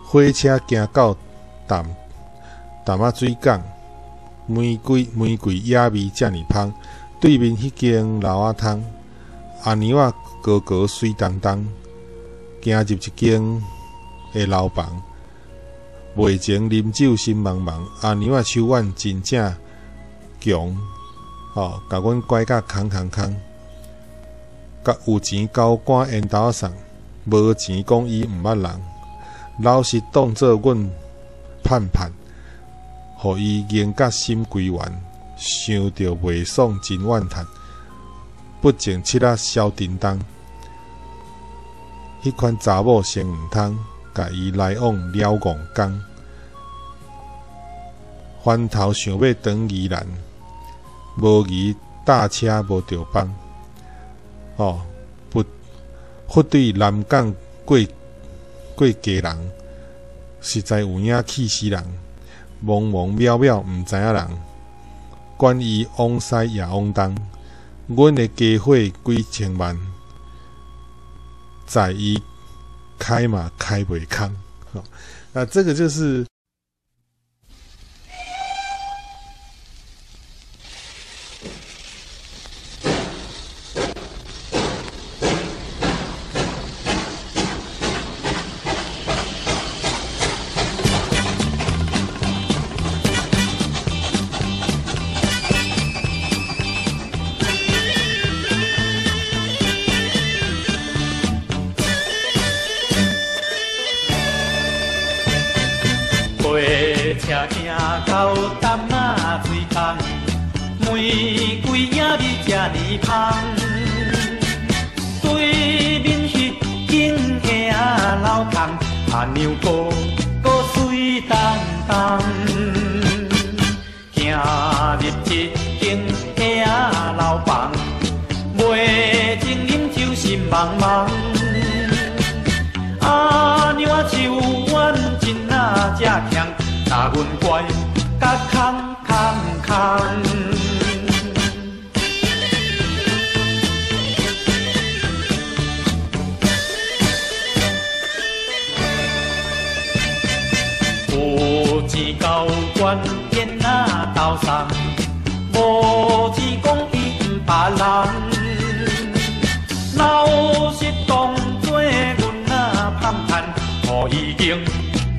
[0.04, 1.16] 火车行到
[1.68, 1.86] 淡
[2.84, 3.62] 淡仔水港，
[4.48, 6.74] 玫瑰玫瑰野味遮尔香。
[7.20, 8.84] 对面迄间老仔汤，
[9.64, 11.66] 阿娘仔高高水当当，
[12.64, 13.64] 行入一间
[14.34, 15.02] 的楼房，
[16.16, 17.82] 袂前啉酒心茫茫。
[18.02, 19.54] 阿娘啊手腕真正
[20.40, 20.78] 强，
[21.54, 23.36] 吼，甲阮拐甲空空空。
[24.84, 26.72] 甲有钱交关缘投送，
[27.26, 28.82] 无钱讲伊毋捌人。
[29.60, 30.90] 老实当作阮
[31.64, 32.12] 盼盼，
[33.18, 34.92] 互伊言甲心归完，
[35.38, 37.46] 想着袂爽真怨叹，
[38.62, 40.20] 不净七仔消叮当，
[42.24, 43.78] 迄款查某先毋通，
[44.14, 46.02] 甲伊来往了戆工，
[48.44, 50.08] 翻头想要转宜兰，
[51.18, 51.76] 无仪
[52.06, 53.30] 搭车无着班，
[54.56, 54.82] 哦，
[55.30, 55.44] 不，
[56.28, 57.34] 不对南港
[57.66, 57.78] 过。
[58.76, 59.52] 过家人
[60.42, 61.80] 实在有影气死人，
[62.66, 64.28] 茫茫渺渺毋知影人，
[65.38, 67.16] 关于往西也往东，
[67.86, 69.78] 阮的家伙几千万，
[71.66, 72.22] 在一
[72.98, 74.30] 开嘛开袂空，
[74.74, 74.84] 好，
[75.32, 76.26] 那这个就是。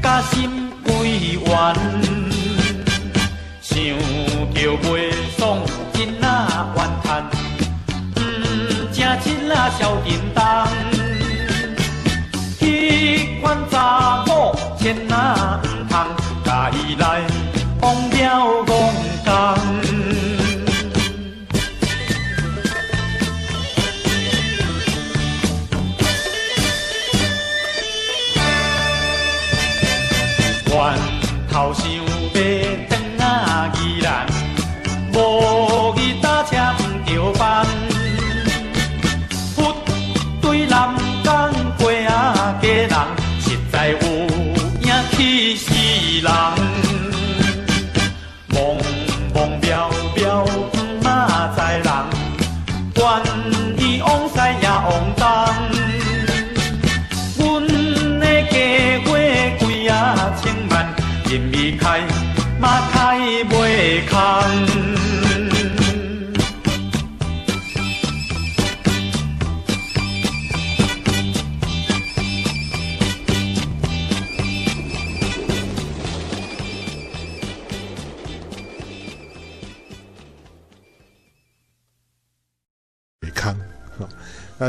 [0.03, 0.51] 加薪
[0.85, 1.75] 归还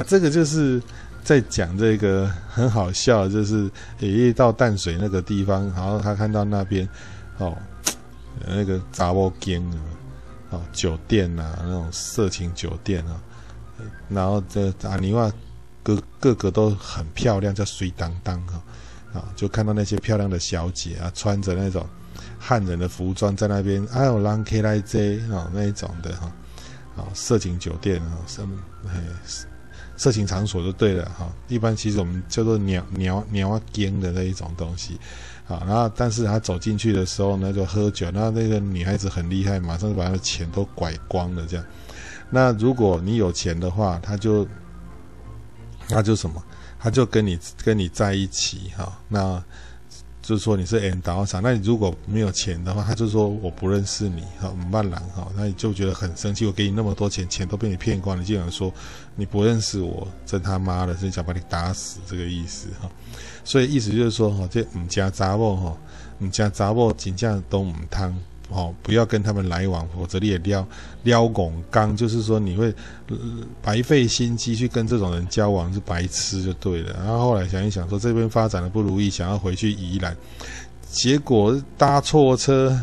[0.08, 0.82] 这个就是
[1.24, 3.70] 在讲这个很好笑，就是
[4.00, 6.88] 爷爷到淡水那个地方，然后他看到那边
[7.40, 7.58] 哦，
[8.46, 9.78] 那个杂货间啊，
[10.52, 13.20] 哦酒店啊，那种色情酒店啊，
[14.08, 15.32] 然后这阿尼瓦
[15.82, 18.62] 个个个都很漂亮，叫水当当哈
[19.14, 21.84] 啊，就看到那些漂亮的小姐啊，穿着那种
[22.38, 26.32] 汉人的服装在那边，哎呦，让 K 来 J 啊那一种的哈，
[26.96, 28.56] 啊色情酒店啊什么
[28.88, 29.02] 哎。
[29.98, 35.00] 色情场所就对了哈，一般其实我们叫做鸟鸟鸟啊间的那一种东西，
[35.48, 41.66] 啊，然后但是他走进去的时候呢，就喝酒，那那个女孩子很厉害，马上就把他的钱都拐光了这样。
[42.30, 44.48] 那如果你有钱的话，他就，
[45.88, 46.44] 他就什么，
[46.80, 49.44] 他就跟你跟你在一起哈，那。
[50.28, 56.48] 就是说你是 N 导厂，那你如果没有钱的话，他就说我不认识你，哈，慢郎哈，那你就觉得很生气。
[56.48, 58.74] 我给你那么多钱，钱都被你骗光，你竟然说
[59.16, 62.90] 你不认识我，真他妈的，真想把你打死，这个意思哈。
[63.44, 65.78] 所以意思就是说哈，这五家杂货哈，
[66.20, 68.16] 五家杂货，金价都唔贪。
[68.50, 70.66] 哦，不要跟他们来往，否则你也撩
[71.02, 72.68] 撩拱刚，就是说你会、
[73.10, 73.18] 呃、
[73.60, 76.94] 白费心机去跟这种人交往，是白痴就对了。
[76.94, 80.16] 然后后来想一想，说这边发展的不如意，想要回去宜兰，
[80.92, 82.80] 结果搭错车，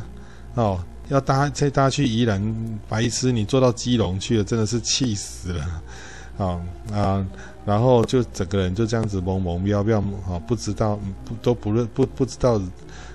[0.55, 5.83] 哦，要搭再搭去宜兰，白痴，你坐到基隆去了，真的是气死了，
[6.43, 6.61] 啊、
[6.93, 7.27] 啊，
[7.65, 12.61] 然后就整个人就这样子懵懵飘飘，哈，不知道不都不认不不知道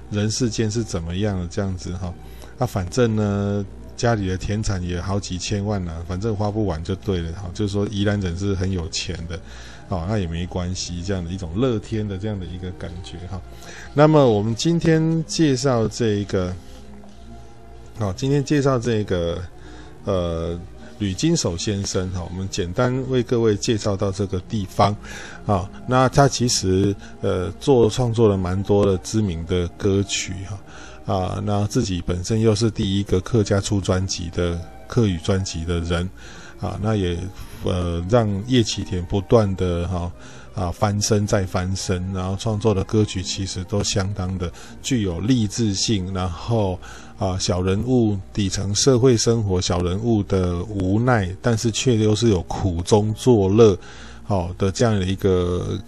[0.10, 2.14] 人世间是怎么样的这样子哈。
[2.58, 7.32] 那、反正呢，家里的田产也好几千万呢、反正花不完就对了。
[7.34, 9.40] 哈，就是说宜兰人是很有钱的，
[9.90, 13.40] 哦，那也没关系，这样的一种乐天的这样的一个感觉哈。
[13.94, 16.54] 那么我们今天介绍这一个，
[18.00, 19.42] 好，今天介绍这个，
[20.06, 20.60] 呃，
[21.00, 24.96] 吕金守先生哈，我们简单为各位介绍到这个地方，
[25.46, 30.58] 啊，那他其实呃做创作了蛮多的知名的歌曲哈。
[31.08, 34.60] 啊，那自己本身又是第一个客家出专辑的
[34.90, 36.04] 客语专辑的人，
[36.60, 37.18] 啊，那也
[37.64, 40.12] 呃让叶启田不断的哈
[40.54, 44.52] 啊翻身再翻身，然后创作的歌曲其实都相当的
[44.82, 46.78] 具有励志性，然后
[47.18, 53.78] 啊小人物底层社会生活小人物的无奈，但是却又是有苦中作乐。
[54.24, 55.80] 好的，这样的一个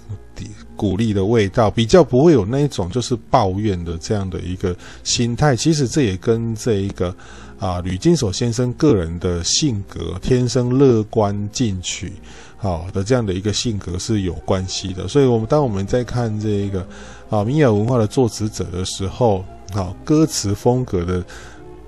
[0.78, 4.74] 鼓励的味道，比较不会有那一种就是抱怨的这样的一个
[5.04, 5.58] 心态。
[5.58, 7.14] 其实这也跟这一个
[7.60, 12.14] 啊吕金守先生个人的性格，天生乐观进取，
[12.56, 15.06] 好的这样的一个性格是有关系的。
[15.06, 16.88] 所以，我们当我们在看这一个
[17.30, 19.44] 啊米尔文化的作词者的时候，
[19.74, 21.24] 好歌词风格的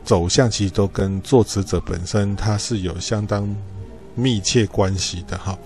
[0.04, 3.48] 走向，其实都跟作词者本身他是有相当
[4.16, 5.58] 密切关系的哈。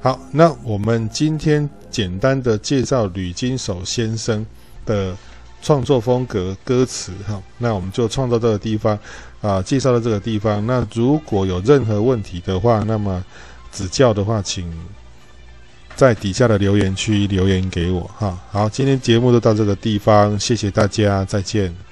[0.00, 4.44] 好，那我们今天简单的介绍吕金守先生
[4.84, 5.16] 的
[5.62, 7.42] 创作风格、歌词哈。
[7.58, 8.96] 那我们就创造这个地方
[9.40, 10.64] 啊、介绍到这个地方。
[10.64, 13.24] 那如果有任何问题的话，那么
[13.72, 14.72] 指教的话，请
[15.96, 18.38] 在底下的留言区留言给我哈。
[18.52, 21.85] 好，今天节目就到这个地方，谢谢大家，再见。